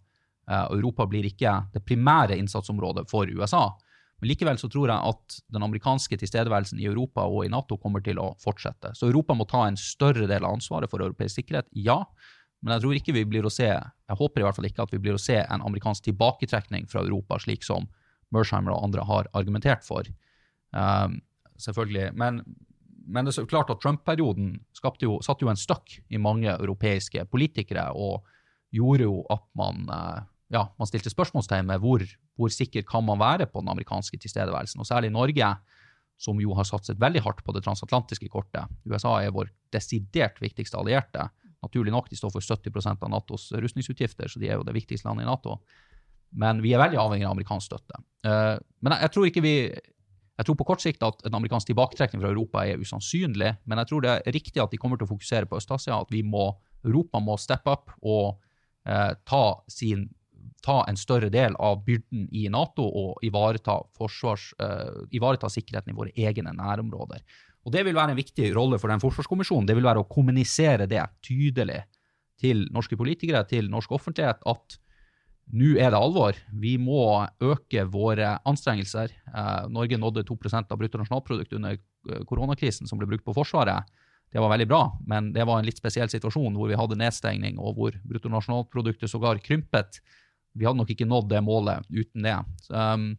Europa 0.44 1.06
blir 1.08 1.24
ikke 1.24 1.50
det 1.72 1.80
primære 1.88 2.36
innsatsområdet 2.36 3.06
for 3.10 3.26
USA. 3.32 3.70
Men 4.20 4.28
likevel 4.30 4.58
så 4.60 4.68
tror 4.70 4.90
jeg 4.90 5.10
at 5.10 5.36
den 5.54 5.64
amerikanske 5.66 6.18
tilstedeværelsen 6.20 6.78
i 6.82 6.86
Europa 6.90 7.24
og 7.26 7.46
i 7.46 7.50
Nato 7.50 7.78
kommer 7.80 8.04
til 8.04 8.20
å 8.22 8.34
fortsette. 8.42 8.92
Så 8.94 9.08
Europa 9.08 9.34
må 9.34 9.46
ta 9.50 9.64
en 9.66 9.78
større 9.80 10.28
del 10.30 10.44
av 10.44 10.58
ansvaret 10.58 10.90
for 10.92 11.02
europeisk 11.02 11.40
sikkerhet, 11.40 11.70
ja. 11.72 12.02
Men 12.64 12.76
jeg 12.76 12.84
tror 12.84 12.98
ikke 12.98 13.14
vi 13.14 13.26
blir 13.28 13.44
å 13.44 13.52
se 13.52 13.68
jeg 14.04 14.20
håper 14.20 14.42
i 14.42 14.44
hvert 14.46 14.58
fall 14.58 14.68
ikke 14.68 14.84
at 14.84 14.92
vi 14.92 15.00
blir 15.00 15.16
å 15.16 15.20
se 15.20 15.36
en 15.40 15.64
amerikansk 15.64 16.10
tilbaketrekning 16.10 16.88
fra 16.90 17.04
Europa, 17.04 17.38
slik 17.40 17.64
som 17.64 17.86
Mersheimer 18.34 18.74
og 18.74 18.88
andre 18.88 19.04
har 19.08 19.28
argumentert 19.36 19.84
for. 19.86 20.08
Um, 20.76 21.20
selvfølgelig. 21.60 22.10
Men, 22.18 22.42
men, 23.06 23.24
det 23.24 23.36
er 23.38 23.48
klart 23.48 23.72
at 23.72 23.80
Trump-perioden 23.84 24.58
satte 24.76 25.06
jo 25.06 25.52
en 25.52 25.60
støkk 25.60 25.98
i 26.12 26.20
mange 26.20 26.52
europeiske 26.52 27.24
politikere, 27.32 27.86
og 27.96 28.24
gjorde 28.74 29.06
jo 29.06 29.22
at 29.32 29.44
man, 29.56 29.86
uh, 29.88 30.20
ja, 30.52 30.66
man 30.80 30.90
stilte 30.90 31.12
spørsmålstegn 31.12 31.70
med 31.70 31.80
hvor, 31.84 32.04
hvor 32.36 32.52
sikker 32.52 32.84
kan 32.88 33.06
man 33.06 33.22
være 33.22 33.48
på 33.48 33.62
den 33.62 33.72
amerikanske 33.72 34.20
tilstedeværelsen. 34.20 34.82
Og 34.82 34.90
særlig 34.90 35.14
Norge, 35.14 35.54
som 36.20 36.40
jo 36.42 36.52
har 36.58 36.68
satset 36.68 37.00
veldig 37.00 37.24
hardt 37.24 37.40
på 37.46 37.54
det 37.56 37.64
transatlantiske 37.64 38.28
kortet. 38.32 38.68
USA 38.84 39.16
er 39.22 39.32
vår 39.34 39.48
desidert 39.74 40.36
viktigste 40.42 40.78
allierte. 40.78 41.30
Naturlig 41.64 41.94
nok, 41.94 42.10
de 42.12 42.18
står 42.18 42.32
for 42.34 42.44
70% 42.44 43.02
av 43.04 43.12
Natos 43.12 43.48
rustningsutgifter, 43.56 44.30
så 44.30 44.42
de 44.42 44.50
er 44.50 44.60
jo 44.60 44.66
det 44.66 44.76
viktigste 44.76 45.08
landet 45.08 45.26
i 45.26 45.30
Nato. 45.30 45.58
Men 46.34 46.60
vi 46.64 46.74
er 46.74 46.82
veldig 46.82 46.98
avhengig 47.00 47.26
av 47.28 47.34
amerikansk 47.34 47.70
støtte. 47.70 48.00
Uh, 48.26 48.56
men 48.84 48.96
jeg, 48.98 49.12
tror 49.14 49.28
vi 49.44 49.54
jeg 50.34 50.48
tror 50.48 50.58
på 50.58 50.66
kort 50.66 50.82
sikt 50.82 51.04
at 51.06 51.22
en 51.28 51.36
amerikansk 51.38 51.70
tilbaketrekning 51.70 52.22
fra 52.22 52.32
Europa 52.32 52.64
er 52.66 52.82
usannsynlig, 52.82 53.52
men 53.70 53.80
jeg 53.82 53.90
tror 53.90 54.04
det 54.04 54.16
er 54.16 54.34
riktig 54.34 54.62
at 54.62 54.74
de 54.74 54.80
kommer 54.82 54.98
til 54.98 55.06
å 55.06 55.12
fokusere 55.12 55.46
på 55.50 55.60
Øst-Asia, 55.60 56.00
at 56.00 56.14
må, 56.26 56.48
Europa 56.84 57.22
må 57.22 57.38
steppe 57.38 57.70
opp 57.76 57.94
og 58.02 58.34
uh, 58.90 59.12
ta, 59.30 59.44
sin, 59.70 60.08
ta, 60.66 60.80
en 60.90 60.98
større 60.98 61.30
del 61.30 61.54
av 61.62 61.84
byrden 61.86 62.26
i 62.34 62.48
Nato 62.50 62.82
og 62.88 63.22
ivareta, 63.22 63.78
forsvars, 63.94 64.50
uh, 64.58 65.06
ivareta 65.14 65.50
sikkerheten 65.52 65.94
i 65.94 65.98
våre 66.02 66.14
egne 66.18 66.56
nærområder. 66.58 67.22
Og 67.64 67.72
Det 67.72 67.84
vil 67.86 67.96
være 67.96 68.12
en 68.12 68.20
viktig 68.20 68.50
rolle 68.56 68.78
for 68.78 68.92
den 68.92 69.00
forsvarskommisjonen. 69.00 69.66
Det 69.66 69.76
vil 69.76 69.86
være 69.86 70.04
å 70.04 70.08
kommunisere 70.08 70.86
det 70.90 71.02
tydelig 71.24 71.80
til 72.40 72.66
norske 72.74 72.96
politikere, 72.98 73.44
til 73.48 73.70
norsk 73.72 73.92
offentlighet, 73.96 74.42
at 74.44 74.78
nå 75.54 75.74
er 75.76 75.92
det 75.92 76.00
alvor. 76.00 76.36
Vi 76.52 76.76
må 76.80 77.24
øke 77.44 77.84
våre 77.92 78.38
anstrengelser. 78.48 79.12
Eh, 79.28 79.66
Norge 79.72 79.98
nådde 80.00 80.24
2% 80.24 80.72
av 80.72 80.80
bruttonasjonalprodukt 80.80 81.52
under 81.56 81.76
eh, 81.76 82.22
koronakrisen 82.28 82.88
som 82.88 83.00
ble 83.00 83.08
brukt 83.10 83.26
på 83.26 83.36
Forsvaret. 83.36 83.84
Det 84.32 84.42
var 84.42 84.50
veldig 84.50 84.66
bra, 84.66 84.82
men 85.06 85.30
det 85.34 85.44
var 85.46 85.60
en 85.60 85.68
litt 85.68 85.78
spesiell 85.78 86.08
situasjon 86.10 86.56
hvor 86.58 86.66
vi 86.66 86.78
hadde 86.78 86.98
nedstengning, 86.98 87.60
og 87.60 87.76
hvor 87.76 87.98
bruttonasjonalproduktet 88.08 89.12
sågar 89.12 89.38
krympet. 89.44 90.00
Vi 90.58 90.66
hadde 90.66 90.80
nok 90.80 90.90
ikke 90.90 91.06
nådd 91.06 91.28
det 91.30 91.44
målet 91.44 91.86
uten 91.92 92.26
det. 92.26 92.34
Så, 92.64 92.74
um, 92.74 93.12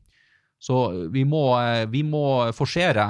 så 0.60 0.81
vi, 1.13 1.23
må, 1.29 1.45
eh, 1.62 1.86
vi 1.91 2.01
må 2.03 2.51
forsere 2.58 3.05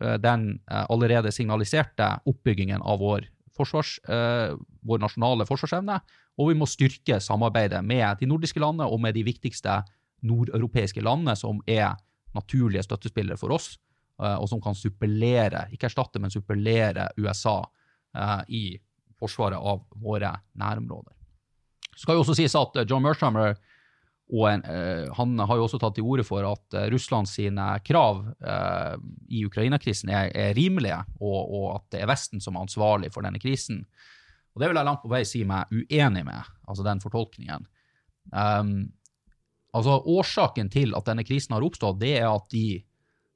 den 0.00 0.46
eh, 0.70 0.84
allerede 0.90 1.32
signaliserte 1.32 2.08
oppbyggingen 2.26 2.82
av 2.82 2.98
vår, 3.02 3.26
forsvars, 3.56 3.96
eh, 4.08 4.54
vår 4.82 5.02
nasjonale 5.02 5.46
forsvarsevne. 5.48 6.00
Og 6.40 6.50
vi 6.50 6.58
må 6.58 6.66
styrke 6.66 7.20
samarbeidet 7.22 7.84
med 7.86 8.18
de 8.20 8.28
nordiske 8.30 8.60
landene 8.62 8.88
og 8.90 9.02
med 9.02 9.14
de 9.14 9.22
viktigste 9.26 9.82
nordeuropeiske 10.26 11.04
landene, 11.04 11.36
som 11.38 11.60
er 11.70 11.94
naturlige 12.34 12.82
støttespillere 12.82 13.38
for 13.38 13.54
oss, 13.54 13.76
og 14.18 14.48
som 14.50 14.58
kan 14.62 14.74
suppellere, 14.74 15.68
ikke 15.74 15.86
erstatte, 15.86 16.18
men 16.18 16.32
suppellere 16.32 17.04
USA 17.20 17.60
i 18.50 18.72
forsvaret 19.20 19.60
av 19.60 19.84
våre 20.02 20.32
nærområder. 20.58 21.14
Det 21.94 22.02
skal 22.02 22.18
jo 22.18 22.24
også 22.24 22.34
sies 22.40 22.56
at 22.58 22.80
John 22.90 23.04
Mershammer 23.04 23.54
og 24.32 24.46
en, 24.48 24.62
uh, 24.64 25.10
han 25.18 25.36
har 25.36 25.58
jo 25.58 25.66
også 25.66 25.78
tatt 25.82 25.98
til 25.98 26.06
orde 26.08 26.24
for 26.24 26.46
at 26.48 26.76
uh, 26.78 26.86
Russland 26.92 27.28
sine 27.28 27.66
krav 27.84 28.22
uh, 28.24 28.94
i 29.28 29.44
Ukraina-krisen 29.44 30.08
er, 30.08 30.30
er, 30.32 30.54
rimelige, 30.56 30.96
og, 31.20 31.40
og, 31.42 31.66
at 31.76 31.86
det 31.92 32.02
er 32.02 32.10
Vesten 32.10 32.40
som 32.40 32.56
er 32.56 32.64
ansvarlig 32.64 33.12
for 33.12 33.26
denne 33.26 33.42
krisen. 33.42 33.82
Og 34.54 34.62
Det 34.62 34.70
vil 34.70 34.80
jeg 34.80 34.88
langt 34.88 35.04
på 35.04 35.12
vei 35.12 35.24
si 35.28 35.42
meg 35.44 35.68
uenig 35.74 36.24
med, 36.24 36.50
altså 36.64 36.86
den 36.86 37.02
fortolkningen. 37.04 37.68
Um, 38.32 38.74
altså 39.76 40.00
Årsaken 40.00 40.72
til 40.72 40.96
at 40.96 41.10
denne 41.10 41.26
krisen 41.26 41.56
har 41.56 41.66
oppstått, 41.66 42.00
det 42.00 42.16
er 42.22 42.30
at 42.30 42.48
de 42.54 42.80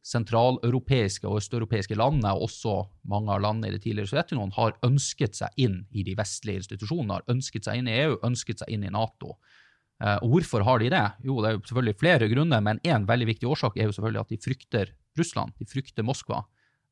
sentraleuropeiske 0.09 1.29
og 1.29 1.43
østeuropeiske 1.43 1.97
landene, 1.99 2.33
og 2.33 2.49
også 2.49 2.79
mange 3.11 3.35
av 3.35 3.43
landene 3.45 3.69
i 3.69 3.77
det 3.77 3.83
tidligere 3.85 4.09
Sovjetunionen, 4.09 4.55
har 4.57 4.79
ønsket 4.87 5.37
seg 5.37 5.61
inn 5.61 5.83
i 5.93 6.05
de 6.07 6.15
vestlige 6.17 6.63
institusjonene, 6.63 7.19
har 7.19 7.35
ønsket 7.35 7.69
seg 7.69 7.83
inn 7.83 7.91
i 7.91 7.99
EU, 8.07 8.17
ønsket 8.25 8.63
seg 8.63 8.73
inn 8.73 8.87
i 8.89 8.95
Nato. 8.95 9.37
Uh, 9.99 10.15
og 10.23 10.37
hvorfor 10.37 10.63
har 10.67 10.79
de 10.79 10.93
det? 10.95 11.05
Jo, 11.27 11.41
det 11.43 11.49
er 11.51 11.57
jo 11.57 11.65
selvfølgelig 11.67 11.99
flere 11.99 12.29
grunner, 12.31 12.63
men 12.63 12.79
én 12.87 13.07
veldig 13.09 13.27
viktig 13.33 13.49
årsak 13.51 13.79
er 13.79 13.89
jo 13.89 13.97
selvfølgelig 13.97 14.23
at 14.23 14.35
de 14.35 14.41
frykter 14.45 14.93
Russland. 15.19 15.57
De 15.59 15.67
frykter 15.67 16.07
Moskva. 16.07 16.45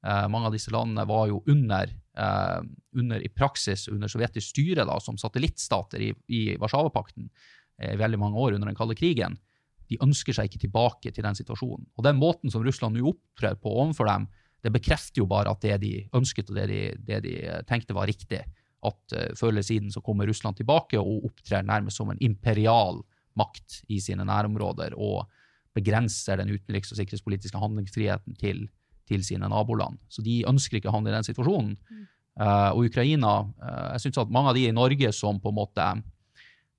Uh, 0.06 0.26
mange 0.30 0.50
av 0.50 0.56
disse 0.56 0.72
landene 0.74 1.06
var 1.08 1.28
jo 1.30 1.42
under, 1.50 1.92
uh, 2.18 2.60
under 2.98 3.22
i 3.22 3.30
praksis 3.30 3.86
under 3.92 4.10
sovjetisk 4.10 4.50
styre 4.50 4.86
da, 4.88 4.98
som 5.02 5.18
satellittstater 5.18 6.02
i, 6.02 6.10
i 6.34 6.42
Warszawapakten 6.58 7.30
i 7.76 7.92
veldig 8.00 8.18
mange 8.18 8.40
år 8.40 8.56
under 8.56 8.70
den 8.70 8.78
kalde 8.78 8.96
krigen. 8.96 9.36
De 9.86 9.98
ønsker 10.02 10.34
seg 10.34 10.48
ikke 10.48 10.64
tilbake 10.64 11.10
til 11.12 11.26
den 11.26 11.36
situasjonen. 11.36 11.84
Og 11.94 12.06
den 12.06 12.16
måten 12.18 12.50
som 12.50 12.64
Russland 12.64 12.96
nå 12.96 13.04
opptrer 13.10 13.58
på 13.60 13.70
overfor 13.82 14.08
dem, 14.08 14.24
det 14.64 14.72
bekrefter 14.74 15.20
jo 15.20 15.28
bare 15.30 15.52
at 15.52 15.60
det 15.62 15.76
de 15.84 15.92
ønsket 16.16 16.48
og 16.50 16.56
det 16.58 16.64
de, 16.72 16.80
det 17.06 17.20
de 17.26 17.34
tenkte 17.68 17.94
var 17.94 18.08
riktig 18.10 18.40
at 18.86 19.14
uh, 19.16 19.28
før 19.38 19.54
eller 19.54 19.66
siden 19.66 19.92
så 19.92 20.02
kommer 20.04 20.28
Russland 20.28 20.58
tilbake 20.58 20.98
og 21.00 21.28
opptrer 21.30 21.66
nærmest 21.66 22.00
som 22.00 22.10
en 22.12 22.20
imperial 22.24 23.02
makt 23.36 23.82
i 23.92 24.00
sine 24.00 24.24
nærområder 24.26 24.96
og 24.96 25.26
begrenser 25.76 26.40
den 26.40 26.54
utenriks- 26.54 26.92
og 26.94 27.00
sikkerhetspolitiske 27.00 27.60
handlingsfriheten 27.60 28.36
til, 28.40 28.64
til, 29.08 29.24
sine 29.24 29.48
naboland. 29.52 29.98
Så 30.08 30.24
de 30.24 30.40
ønsker 30.48 30.78
ikke 30.78 30.88
å 30.88 30.96
havne 30.96 31.12
i 31.12 31.16
den 31.16 31.26
situasjonen. 31.26 31.74
Mm. 31.76 32.04
Uh, 32.36 32.70
og 32.76 32.90
Ukraina 32.90 33.32
uh, 33.48 33.92
Jeg 33.94 34.06
syns 34.06 34.20
at 34.20 34.32
mange 34.32 34.52
av 34.52 34.58
de 34.58 34.66
i 34.68 34.74
Norge 34.76 35.12
som 35.16 35.40
på 35.40 35.52
en 35.52 35.60
måte 35.62 35.94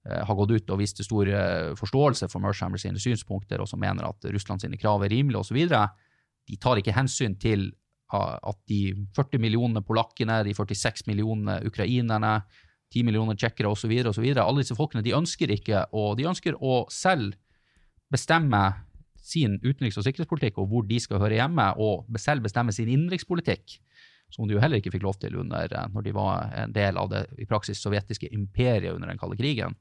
har 0.07 0.37
gått 0.39 0.53
ut 0.53 0.69
og 0.71 0.77
vist 0.79 1.01
stor 1.03 1.27
forståelse 1.75 2.29
for 2.31 2.39
Mershammer 2.39 2.79
sine 2.79 2.95
synspunkter, 2.95 3.59
og 3.59 3.67
som 3.67 3.81
mener 3.81 4.05
at 4.07 4.23
Russland 4.31 4.63
sine 4.63 4.77
krav 4.79 5.03
er 5.03 5.11
rimelige 5.11 5.41
osv., 5.41 5.57
de 6.47 6.55
tar 6.63 6.79
ikke 6.79 6.93
hensyn 6.95 7.35
til 7.35 7.65
at 8.13 8.59
de 8.69 8.93
40 9.15 9.41
millionene 9.43 9.83
polakkene, 9.83 10.39
de 10.47 10.53
46 10.55 11.07
millionene 11.09 11.59
ukrainerne, 11.67 12.41
10 12.93 13.03
millioner 13.03 13.35
tsjekkere 13.35 13.67
osv.. 13.67 13.91
Alle 13.99 14.63
disse 14.63 14.77
folkene 14.77 15.03
de 15.03 15.15
ønsker 15.15 15.51
ikke, 15.51 15.85
og 15.91 16.15
de 16.19 16.27
ønsker 16.29 16.55
å 16.63 16.85
selv 16.93 17.35
bestemme 18.11 18.61
sin 19.27 19.57
utenriks- 19.59 19.97
og 19.99 20.05
sikkerhetspolitikk 20.07 20.61
og 20.61 20.69
hvor 20.71 20.85
de 20.87 20.99
skal 21.03 21.19
høre 21.19 21.35
hjemme, 21.39 21.65
og 21.83 22.07
selv 22.21 22.45
bestemme 22.47 22.71
sin 22.71 22.87
innenrikspolitikk, 22.93 23.79
som 24.31 24.47
de 24.47 24.55
jo 24.55 24.61
heller 24.63 24.79
ikke 24.79 24.93
fikk 24.95 25.03
lov 25.03 25.19
til 25.19 25.35
under, 25.39 25.67
eh, 25.67 25.89
når 25.91 26.07
de 26.07 26.15
var 26.15 26.53
en 26.63 26.71
del 26.75 26.99
av 26.99 27.11
det 27.11 27.25
i 27.39 27.47
praksis 27.47 27.81
sovjetiske 27.83 28.31
imperiet 28.31 28.93
under 28.93 29.11
den 29.11 29.19
kalde 29.19 29.39
krigen. 29.39 29.75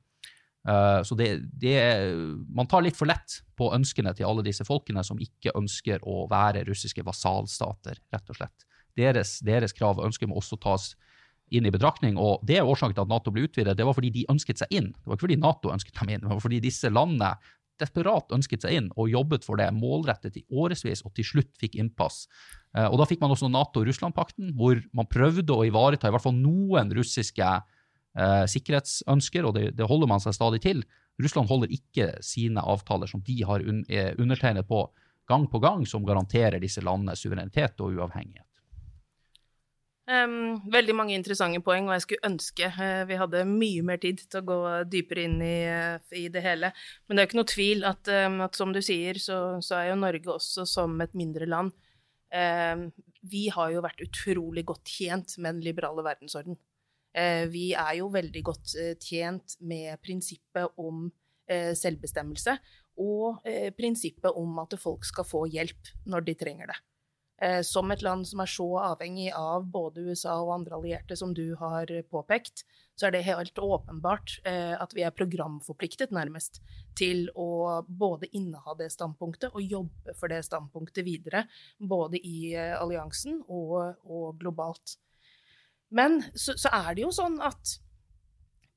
Uh, 0.67 1.01
så 1.07 1.15
det, 1.15 1.29
det, 1.55 1.79
Man 2.51 2.67
tar 2.67 2.83
litt 2.83 2.99
for 2.99 3.07
lett 3.07 3.41
på 3.59 3.71
ønskene 3.77 4.11
til 4.19 4.27
alle 4.27 4.43
disse 4.47 4.67
folkene 4.67 5.05
som 5.07 5.21
ikke 5.23 5.55
ønsker 5.55 6.03
å 6.03 6.25
være 6.31 6.65
russiske 6.67 7.05
vasalstater, 7.07 8.01
rett 8.13 8.33
og 8.33 8.41
slett. 8.41 8.67
Deres, 8.97 9.39
deres 9.45 9.77
krav 9.77 10.01
og 10.01 10.09
ønsker 10.09 10.29
må 10.31 10.41
også 10.41 10.59
tas 10.59 10.95
inn 11.55 11.67
i 11.69 11.71
betraktning. 11.71 12.17
og 12.19 12.43
Det 12.47 12.59
er 12.59 12.67
årsaken 12.67 12.97
til 12.97 13.05
at 13.05 13.13
Nato 13.13 13.31
ble 13.31 13.45
utvidet. 13.47 13.77
Det 13.79 13.87
var 13.87 13.95
fordi 13.95 14.11
de 14.15 14.25
ønsket 14.33 14.63
seg 14.63 14.73
inn. 14.75 14.89
Det 14.91 15.07
var 15.07 15.19
ikke 15.19 15.29
fordi 15.29 15.39
Nato 15.39 15.71
ønsket 15.71 16.01
dem 16.01 16.11
inn, 16.11 16.25
det 16.25 16.33
var 16.33 16.43
fordi 16.43 16.63
disse 16.65 16.91
landene 16.91 17.37
desperat 17.81 18.33
ønsket 18.33 18.65
seg 18.65 18.79
inn 18.79 18.87
og 18.97 19.11
jobbet 19.13 19.45
for 19.45 19.61
det 19.61 19.69
målrettet 19.77 20.39
i 20.41 20.45
årevis, 20.49 21.03
og 21.05 21.13
til 21.17 21.27
slutt 21.29 21.53
fikk 21.61 21.77
innpass. 21.77 22.25
Uh, 22.77 22.89
og 22.89 22.99
Da 23.03 23.09
fikk 23.09 23.21
man 23.23 23.35
også 23.35 23.51
Nato-Russland-pakten, 23.53 24.55
hvor 24.57 24.81
man 24.97 25.09
prøvde 25.13 25.53
å 25.53 25.67
ivareta 25.69 26.09
i 26.09 26.15
hvert 26.15 26.25
fall 26.25 26.39
noen 26.39 26.93
russiske 26.97 27.51
eh, 28.19 28.45
sikkerhetsønsker, 28.51 29.47
og 29.47 29.57
det, 29.59 29.71
det, 29.79 29.89
holder 29.89 30.11
man 30.11 30.23
seg 30.23 30.37
stadig 30.37 30.63
til. 30.65 30.83
Russland 31.23 31.49
holder 31.49 31.73
ikke 31.73 32.11
sine 32.25 32.65
avtaler 32.65 33.11
som 33.11 33.23
de 33.25 33.39
har 33.49 33.65
un 33.65 33.85
eh, 33.89 34.13
undertegnet 34.19 34.69
på 34.69 34.87
gang 35.27 35.47
på 35.51 35.61
gang, 35.63 35.87
som 35.87 36.07
garanterer 36.07 36.61
disse 36.63 36.85
landene 36.85 37.17
suverenitet 37.19 37.81
og 37.83 37.97
uavhengighet. 37.97 38.47
Um, 40.07 40.61
veldig 40.71 40.95
mange 40.95 41.17
interessante 41.19 41.59
poeng, 41.67 41.89
og 41.89 41.97
jeg 41.97 42.03
skulle 42.05 42.29
ønske 42.29 42.69
uh, 42.71 43.03
vi 43.09 43.17
hadde 43.19 43.41
mye 43.51 43.83
mer 43.83 43.99
tid 43.99 44.21
til 44.23 44.39
å 44.39 44.47
gå 44.47 44.59
dypere 44.87 45.25
inn 45.27 45.41
i, 45.43 45.57
uh, 45.67 45.99
i 46.15 46.29
det 46.31 46.45
hele. 46.45 46.71
Men 47.07 47.19
det 47.19 47.25
er 47.25 47.27
ikke 47.27 47.41
noe 47.41 47.51
tvil 47.51 47.83
at, 47.89 48.13
um, 48.29 48.37
at 48.47 48.55
som 48.55 48.71
du 48.71 48.79
sier, 48.87 49.19
så, 49.19 49.41
så, 49.59 49.81
er 49.81 49.91
jo 49.91 49.99
Norge 49.99 50.31
også 50.37 50.63
som 50.71 50.95
et 51.03 51.17
mindre 51.19 51.51
land 51.51 51.75
um, 52.31 52.87
Vi 53.27 53.49
har 53.51 53.75
jo 53.75 53.83
vært 53.83 54.05
utrolig 54.07 54.63
godt 54.71 54.95
tjent 54.95 55.35
med 55.41 55.57
den 55.59 55.67
liberale 55.67 56.07
verdensorden. 56.07 56.55
Eh, 57.17 57.47
vi 57.49 57.71
er 57.73 57.95
jo 58.01 58.11
veldig 58.13 58.43
godt 58.45 58.75
eh, 58.77 58.97
tjent 59.01 59.57
med 59.65 59.97
prinsippet 60.05 60.77
om 60.83 61.07
eh, 61.49 61.73
selvbestemmelse 61.77 62.59
og 62.97 63.43
prinsippet 63.77 64.39
om 64.41 64.55
at 64.63 64.73
folk 64.81 65.05
skal 65.05 65.27
få 65.29 65.43
hjelp 65.53 65.91
når 66.09 66.23
de 66.25 66.35
trenger 66.41 66.71
det. 66.71 66.77
Som 67.69 67.93
et 67.93 68.01
land 68.01 68.25
som 68.25 68.41
er 68.41 68.49
så 68.49 68.65
avhengig 68.81 69.27
av 69.37 69.67
både 69.69 70.07
USA 70.07 70.39
og 70.41 70.55
andre 70.55 70.79
allierte 70.79 71.19
som 71.21 71.35
du 71.37 71.51
har 71.61 71.93
påpekt, 72.09 72.63
så 72.97 73.11
er 73.11 73.13
det 73.13 73.27
helt 73.27 73.61
åpenbart 73.61 74.39
at 74.49 74.97
vi 74.97 75.05
er 75.05 75.13
programforpliktet, 75.13 76.17
nærmest, 76.17 76.63
til 76.97 77.27
å 77.37 77.85
både 77.85 78.33
inneha 78.33 78.79
det 78.81 78.89
standpunktet 78.97 79.53
og 79.53 79.61
jobbe 79.77 80.17
for 80.17 80.33
det 80.33 80.41
standpunktet 80.49 81.05
videre, 81.05 81.45
både 81.77 82.17
i 82.17 82.57
alliansen 82.57 83.43
og, 83.45 84.01
og 84.09 84.41
globalt. 84.41 84.97
Men 85.95 86.21
så, 86.35 86.57
så, 86.59 86.71
er 86.73 86.95
det 86.97 87.05
jo 87.05 87.13
sånn 87.15 87.39
at 87.45 87.77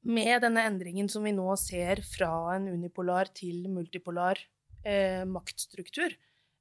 med 0.10 0.44
denne 0.46 0.64
endringen 0.70 1.10
som 1.12 1.26
vi 1.26 1.34
nå 1.36 1.48
ser 1.60 2.04
fra 2.06 2.32
en 2.56 2.70
unipolar 2.72 3.32
til 3.36 3.68
multipolar 3.72 4.40
eh, 4.86 5.26
maktstruktur, 5.28 6.14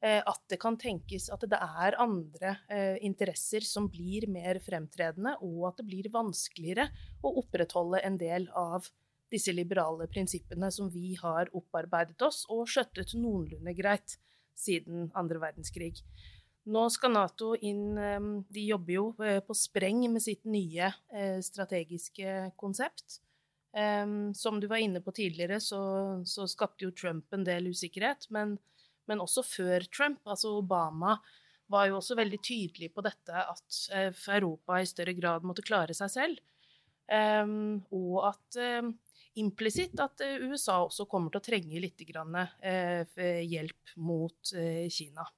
eh, 0.03 0.19
at 0.19 0.41
det 0.51 0.59
kan 0.63 0.79
tenkes 0.81 1.29
at 1.35 1.45
det 1.47 1.59
er 1.59 1.99
andre 2.03 2.55
eh, 2.73 2.97
interesser 3.07 3.67
som 3.67 3.91
blir 3.93 4.27
mer 4.33 4.61
fremtredende, 4.65 5.37
og 5.45 5.69
at 5.71 5.83
det 5.83 5.89
blir 5.91 6.11
vanskeligere 6.15 6.89
å 7.23 7.37
opprettholde 7.45 8.03
en 8.09 8.19
del 8.21 8.49
av 8.57 8.89
disse 9.29 9.53
liberale 9.53 10.09
prinsippene 10.09 10.71
som 10.73 10.89
vi 10.91 11.13
har 11.21 11.51
opparbeidet 11.57 12.21
oss 12.25 12.47
og 12.49 12.65
skjøttet 12.73 13.13
noenlunde 13.21 13.75
greit 13.77 14.17
siden 14.59 15.11
andre 15.19 15.41
verdenskrig. 15.43 16.01
Nå 16.69 16.83
skal 16.93 17.15
Nato 17.15 17.55
inn 17.65 17.97
De 18.49 18.65
jobber 18.67 18.93
jo 18.93 19.05
på 19.47 19.57
spreng 19.57 20.03
med 20.13 20.23
sitt 20.23 20.45
nye 20.45 20.91
strategiske 21.45 22.53
konsept. 22.61 23.21
Som 24.35 24.61
du 24.61 24.67
var 24.69 24.83
inne 24.83 25.01
på 25.05 25.15
tidligere, 25.17 25.61
så, 25.65 25.81
så, 26.29 26.49
skapte 26.49 26.85
jo 26.85 26.93
Trump 26.93 27.33
en 27.33 27.47
del 27.47 27.71
usikkerhet. 27.73 28.27
Men, 28.35 28.57
men, 29.09 29.23
også 29.25 29.45
før 29.47 29.87
Trump, 29.89 30.21
altså 30.29 30.59
Obama, 30.59 31.17
var 31.73 31.89
jo 31.89 31.99
også 31.99 32.17
veldig 32.19 32.41
tydelig 32.45 32.91
på 32.93 33.05
dette 33.05 33.45
at 33.45 33.81
Europa 34.33 34.81
i 34.81 34.89
større 34.89 35.17
grad 35.17 35.45
måtte 35.49 35.65
klare 35.65 35.97
seg 35.97 36.13
selv. 36.13 36.45
Og 37.09 38.15
at 38.29 38.61
implisitt 39.39 40.01
at 40.05 40.25
USA 40.43 40.83
også 40.85 41.09
kommer 41.09 41.33
til 41.33 41.41
å 41.41 41.49
trenge 41.49 41.81
litt 41.85 42.05
hjelp 43.57 43.97
mot 43.97 44.57
Kina. 44.93 45.29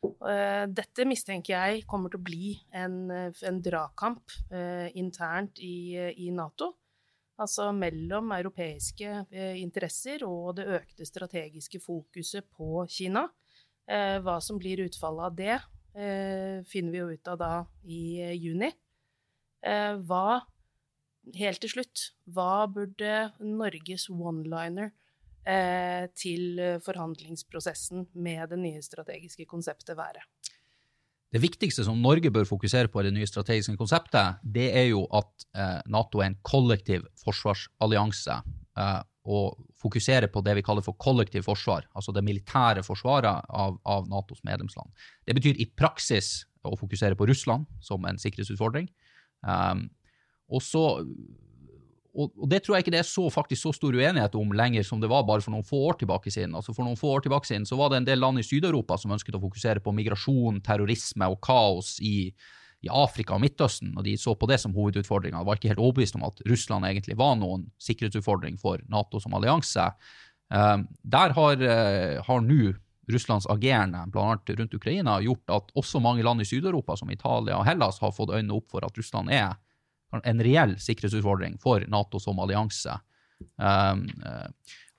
Dette 0.00 1.04
mistenker 1.04 1.52
jeg 1.52 1.84
kommer 1.88 2.12
til 2.12 2.20
å 2.20 2.24
bli 2.24 2.50
en, 2.72 3.10
en 3.10 3.58
dragkamp 3.60 4.32
internt 4.96 5.60
i, 5.60 5.92
i 6.24 6.30
Nato 6.32 6.70
altså 7.40 7.70
mellom 7.76 8.32
europeiske 8.36 9.10
eh, 9.30 9.58
interesser 9.60 10.24
og 10.26 10.56
det 10.58 10.68
økte 10.76 11.08
strategiske 11.08 11.80
fokuset 11.82 12.46
på 12.56 12.84
Kina. 12.90 13.26
Eh, 13.88 14.18
hva 14.22 14.38
som 14.44 14.60
blir 14.60 14.84
utfallet 14.84 15.26
av 15.26 15.36
det, 15.38 15.58
eh, 15.96 16.60
finner 16.68 16.94
vi 16.94 17.02
jo 17.02 17.10
ut 17.10 17.32
av 17.32 17.40
da 17.40 17.52
i 17.84 18.02
juni. 18.36 18.72
Hva 19.60 20.40
Helt 21.36 21.60
til 21.60 21.68
slutt, 21.68 22.00
hva 22.32 22.64
burde 22.66 23.28
Norges 23.44 24.06
one-liner 24.08 24.88
til 25.40 26.60
forhandlingsprosessen 26.84 28.04
med 28.12 28.50
det 28.52 28.58
nye 28.60 28.82
strategiske 28.84 29.46
konseptet 29.48 29.96
være? 29.96 30.20
Det 31.30 31.38
viktigste 31.44 31.84
som 31.86 32.00
Norge 32.02 32.30
bør 32.34 32.48
fokusere 32.48 32.90
på 32.90 33.00
i 33.00 33.06
det 33.06 33.14
nye 33.14 33.28
strategiske 33.28 33.76
konseptet, 33.78 34.40
det 34.42 34.66
er 34.74 34.88
jo 34.88 35.04
at 35.14 35.46
eh, 35.54 35.78
Nato 35.86 36.18
er 36.18 36.32
en 36.32 36.40
kollektiv 36.42 37.06
forsvarsallianse. 37.22 38.40
Eh, 38.78 39.00
og 39.30 39.60
fokusere 39.78 40.30
på 40.32 40.42
det 40.42 40.56
vi 40.58 40.64
kaller 40.64 40.82
for 40.82 40.96
kollektiv 40.98 41.44
forsvar, 41.46 41.84
altså 41.94 42.10
det 42.16 42.24
militære 42.26 42.82
forsvaret 42.82 43.44
av, 43.52 43.76
av, 43.86 44.08
Natos 44.08 44.40
medlemsland. 44.48 44.88
Det 45.28 45.36
betyr 45.36 45.60
i 45.60 45.68
praksis 45.68 46.48
å 46.66 46.72
fokusere 46.80 47.14
på 47.14 47.28
Russland 47.28 47.68
som 47.84 48.08
en 48.08 48.18
sikkerhetsutfordring. 48.18 48.88
Og 50.50 50.64
så 50.64 50.82
og, 52.10 52.32
og, 52.34 52.46
det 52.50 52.62
tror 52.64 52.76
jeg 52.76 52.84
ikke 52.84 52.94
det 52.94 53.02
er 53.04 53.08
så, 53.08 53.24
faktisk 53.30 53.62
så 53.62 53.72
stor 53.76 53.94
uenighet 53.94 54.34
om 54.38 54.54
lenger 54.56 54.86
som 54.86 55.02
det 55.02 55.10
var 55.10 55.26
bare 55.28 55.44
for 55.44 55.54
noen 55.54 55.66
få 55.66 55.78
år 55.90 56.00
tilbake 56.00 56.32
siden. 56.32 56.56
Altså 56.58 56.74
For 56.74 56.86
noen 56.86 56.98
få 56.98 57.12
år 57.14 57.26
tilbake 57.26 57.46
siden 57.46 57.68
så 57.68 57.78
var 57.78 57.92
det 57.92 58.00
en 58.00 58.08
del 58.08 58.22
land 58.22 58.42
i 58.42 58.46
Syd-Europa 58.46 58.98
som 58.98 59.14
ønsket 59.14 59.38
å 59.38 59.42
fokusere 59.42 59.82
på 59.84 59.94
migrasjon, 59.94 60.58
terrorisme 60.66 61.28
og 61.30 61.38
kaos 61.46 61.94
i, 62.02 62.32
i 62.82 62.90
Afrika 62.90 63.36
og 63.36 63.44
Midtøsten, 63.44 63.94
og 63.94 64.06
de 64.08 64.16
så 64.18 64.34
på 64.34 64.50
det 64.50 64.58
som 64.62 64.74
hovedutfordringa. 64.74 65.44
Var 65.46 65.60
ikke 65.60 65.72
helt 65.74 65.84
overbevist 65.84 66.18
om 66.18 66.26
at 66.26 66.42
Russland 66.50 66.88
egentlig 66.90 67.18
var 67.20 67.38
noen 67.38 67.68
sikkerhetsutfordring 67.82 68.58
for 68.60 68.82
Nato 68.90 69.22
som 69.22 69.38
allianse. 69.38 69.86
Um, 70.50 70.88
der 71.06 71.36
har, 71.36 71.62
uh, 71.62 72.20
har 72.26 72.42
nå 72.42 72.74
Russlands 73.10 73.46
agerende, 73.50 74.02
bl.a. 74.10 74.34
rundt 74.34 74.74
Ukraina, 74.74 75.20
gjort 75.22 75.50
at 75.50 75.72
også 75.78 76.02
mange 76.02 76.26
land 76.26 76.42
i 76.42 76.46
Syd-Europa, 76.46 76.96
som 76.98 77.10
Italia 77.10 77.58
og 77.58 77.66
Hellas, 77.66 77.98
har 78.02 78.14
fått 78.14 78.34
øynene 78.34 78.58
opp 78.58 78.70
for 78.70 78.86
at 78.86 78.98
Russland 78.98 79.30
er 79.34 79.54
en 80.18 80.42
reell 80.44 80.76
sikkerhetsutfordring 80.80 81.58
for 81.62 81.84
Nato 81.88 82.20
som 82.22 82.38
allianse. 82.42 82.96
Um, 83.56 84.06
uh, 84.24 84.48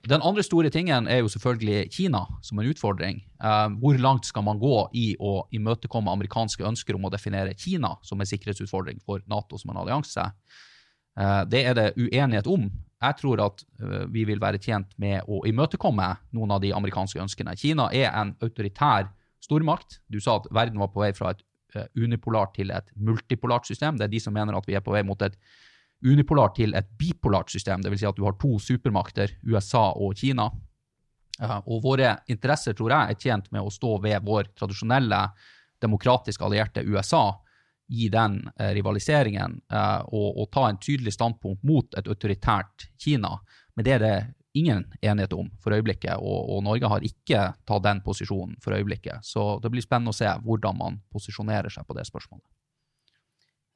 den 0.09 0.23
andre 0.25 0.41
store 0.43 0.71
tingen 0.73 1.05
er 1.07 1.19
jo 1.21 1.29
selvfølgelig 1.29 1.91
Kina 1.93 2.23
som 2.41 2.59
en 2.59 2.69
utfordring. 2.71 3.19
Um, 3.37 3.77
hvor 3.83 3.99
langt 4.01 4.25
skal 4.25 4.45
man 4.47 4.59
gå 4.61 4.77
i 4.97 5.11
å 5.21 5.43
imøtekomme 5.53 6.11
amerikanske 6.11 6.65
ønsker 6.65 6.97
om 6.97 7.05
å 7.05 7.13
definere 7.13 7.53
Kina 7.53 7.93
som 8.01 8.21
en 8.21 8.29
sikkerhetsutfordring 8.29 9.01
for 9.05 9.21
Nato 9.29 9.59
som 9.61 9.73
en 9.73 9.81
allianse? 9.83 10.25
Uh, 11.19 11.43
det 11.45 11.65
er 11.67 11.77
det 11.77 11.91
uenighet 11.99 12.49
om. 12.49 12.65
Jeg 13.01 13.19
tror 13.19 13.45
at 13.45 13.61
uh, 13.83 14.07
vi 14.09 14.25
vil 14.25 14.41
være 14.41 14.61
tjent 14.61 14.95
med 15.01 15.27
å 15.29 15.43
imøtekomme 15.49 16.09
noen 16.33 16.57
av 16.57 16.63
de 16.65 16.73
amerikanske 16.73 17.21
ønskene. 17.21 17.57
Kina 17.59 17.91
er 17.93 18.09
en 18.09 18.33
autoritær 18.41 19.11
stormakt. 19.41 19.99
Du 20.09 20.21
sa 20.21 20.39
at 20.39 20.49
verden 20.53 20.81
var 20.81 20.89
på 20.93 21.03
vei 21.03 21.13
fra 21.17 21.35
et 21.35 21.41
Eh, 21.41 21.50
unipolart 21.97 22.55
til 22.57 22.71
et 22.73 22.89
multipolart 22.95 23.67
system. 23.69 23.97
Det 23.97 24.07
er 24.07 24.13
de 24.13 24.21
som 24.23 24.33
mener 24.35 24.57
at 24.57 24.67
vi 24.67 24.75
er 24.77 24.83
på 24.85 24.93
vei 24.95 25.03
mot 25.07 25.21
et 25.21 25.37
unipolart 26.05 26.55
til 26.57 26.75
et 26.77 26.89
bipolart 26.97 27.51
system. 27.53 27.83
Dvs. 27.83 28.01
Si 28.01 28.09
at 28.09 28.17
du 28.17 28.25
har 28.25 28.37
to 28.41 28.57
supermakter, 28.59 29.35
USA 29.47 29.91
og 29.91 30.17
Kina. 30.17 30.49
Og 31.41 31.81
våre 31.83 32.15
interesser 32.29 32.75
tror 32.77 32.93
jeg 32.93 33.13
er 33.13 33.21
tjent 33.21 33.47
med 33.53 33.65
å 33.65 33.73
stå 33.73 33.95
ved 34.03 34.25
vår 34.25 34.51
tradisjonelle 34.57 35.23
demokratisk 35.81 36.43
allierte 36.45 36.83
USA 36.85 37.31
i 37.91 38.07
den 38.13 38.37
eh, 38.55 38.71
rivaliseringen 38.77 39.57
eh, 39.71 40.01
og, 40.13 40.37
og, 40.37 40.45
ta 40.53 40.67
en 40.69 40.77
tydelig 40.79 41.15
standpunkt 41.17 41.63
mot 41.67 41.97
et 41.97 42.07
autoritært 42.07 42.87
Kina. 43.01 43.33
Men 43.75 43.87
det 43.87 43.95
er 43.97 44.03
det 44.03 44.13
ingen 44.57 44.85
enighet 45.01 45.33
om 45.33 45.49
for 45.63 45.75
øyeblikket, 45.75 46.19
og, 46.19 46.49
og, 46.51 46.63
Norge 46.65 46.89
har 46.91 47.05
ikke 47.07 47.43
tatt 47.67 47.83
den 47.85 48.01
posisjonen 48.05 48.57
for 48.63 48.75
øyeblikket. 48.75 49.23
Så 49.23 49.59
det 49.63 49.71
blir 49.71 49.83
spennende 49.85 50.13
å 50.13 50.17
se 50.17 50.29
hvordan 50.45 50.77
man 50.77 50.99
posisjonerer 51.13 51.71
seg 51.71 51.87
på 51.87 51.95
det 51.97 52.05
spørsmålet. 52.09 52.47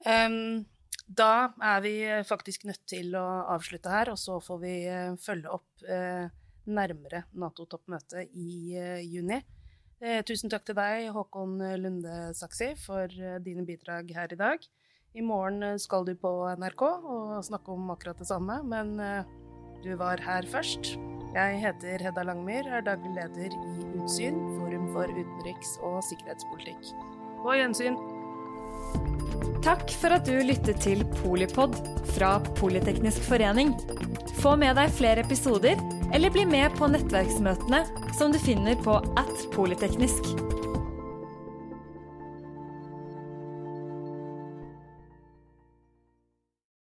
Um, 0.06 0.66
da 1.08 1.52
er 1.64 1.84
vi 1.86 1.96
faktisk 2.28 2.66
nødt 2.68 2.84
til 2.90 3.16
å 3.18 3.26
avslutte 3.56 3.92
her, 3.94 4.12
og 4.12 4.20
så 4.20 4.40
får 4.44 4.62
vi 4.62 4.74
uh, 4.90 5.14
følge 5.22 5.54
opp 5.54 5.86
uh, 5.88 6.26
nærmere 6.66 7.26
Nato-toppmøtet 7.38 8.34
i 8.34 8.76
uh, 8.78 9.02
juni. 9.02 9.42
tusen 10.28 10.52
takk 10.52 10.66
til 10.68 10.76
deg, 10.76 11.08
Håkon 11.16 11.56
Lunde 11.80 12.34
Saksi, 12.36 12.74
for 12.78 13.08
dine 13.42 13.64
bidrag 13.66 14.12
her 14.14 14.34
i 14.34 14.38
dag. 14.38 14.66
I 15.16 15.24
morgen 15.24 15.80
skal 15.80 16.04
du 16.06 16.12
på 16.20 16.30
NRK 16.60 16.84
og 16.84 17.46
snakke 17.48 17.72
om 17.72 17.94
akkurat 17.94 18.20
det 18.20 18.28
samme, 18.28 18.60
men 18.68 19.00
du 19.86 19.94
var 20.00 20.22
her 20.26 20.46
først. 20.50 20.96
Jeg 21.36 21.60
heter 21.62 22.02
Hedda 22.08 22.24
Langmyr, 22.26 22.66
er 22.74 22.82
daglig 22.82 23.12
leder 23.14 23.54
i 23.54 23.74
Utsyn, 24.00 24.38
Forum 24.58 24.88
for 24.96 25.12
utenriks- 25.12 25.76
og 25.86 26.00
sikkerhetspolitikk. 26.08 26.94
På 27.44 27.54
gjensyn. 27.54 28.00
Takk 29.66 29.90
for 30.00 30.16
at 30.16 30.26
du 30.26 30.40
lyttet 30.46 30.82
til 30.82 31.04
Polipod 31.20 31.78
fra 32.16 32.38
Politeknisk 32.58 33.28
forening. 33.28 33.76
Få 34.42 34.56
med 34.58 34.78
deg 34.80 34.94
flere 34.96 35.26
episoder, 35.26 35.78
eller 36.14 36.34
bli 36.34 36.48
med 36.50 36.74
på 36.80 36.90
nettverksmøtene 36.90 37.84
som 38.18 38.34
du 38.34 38.42
finner 38.42 38.78
på 38.82 38.98
at 39.20 39.48
polyteknisk. 39.54 40.55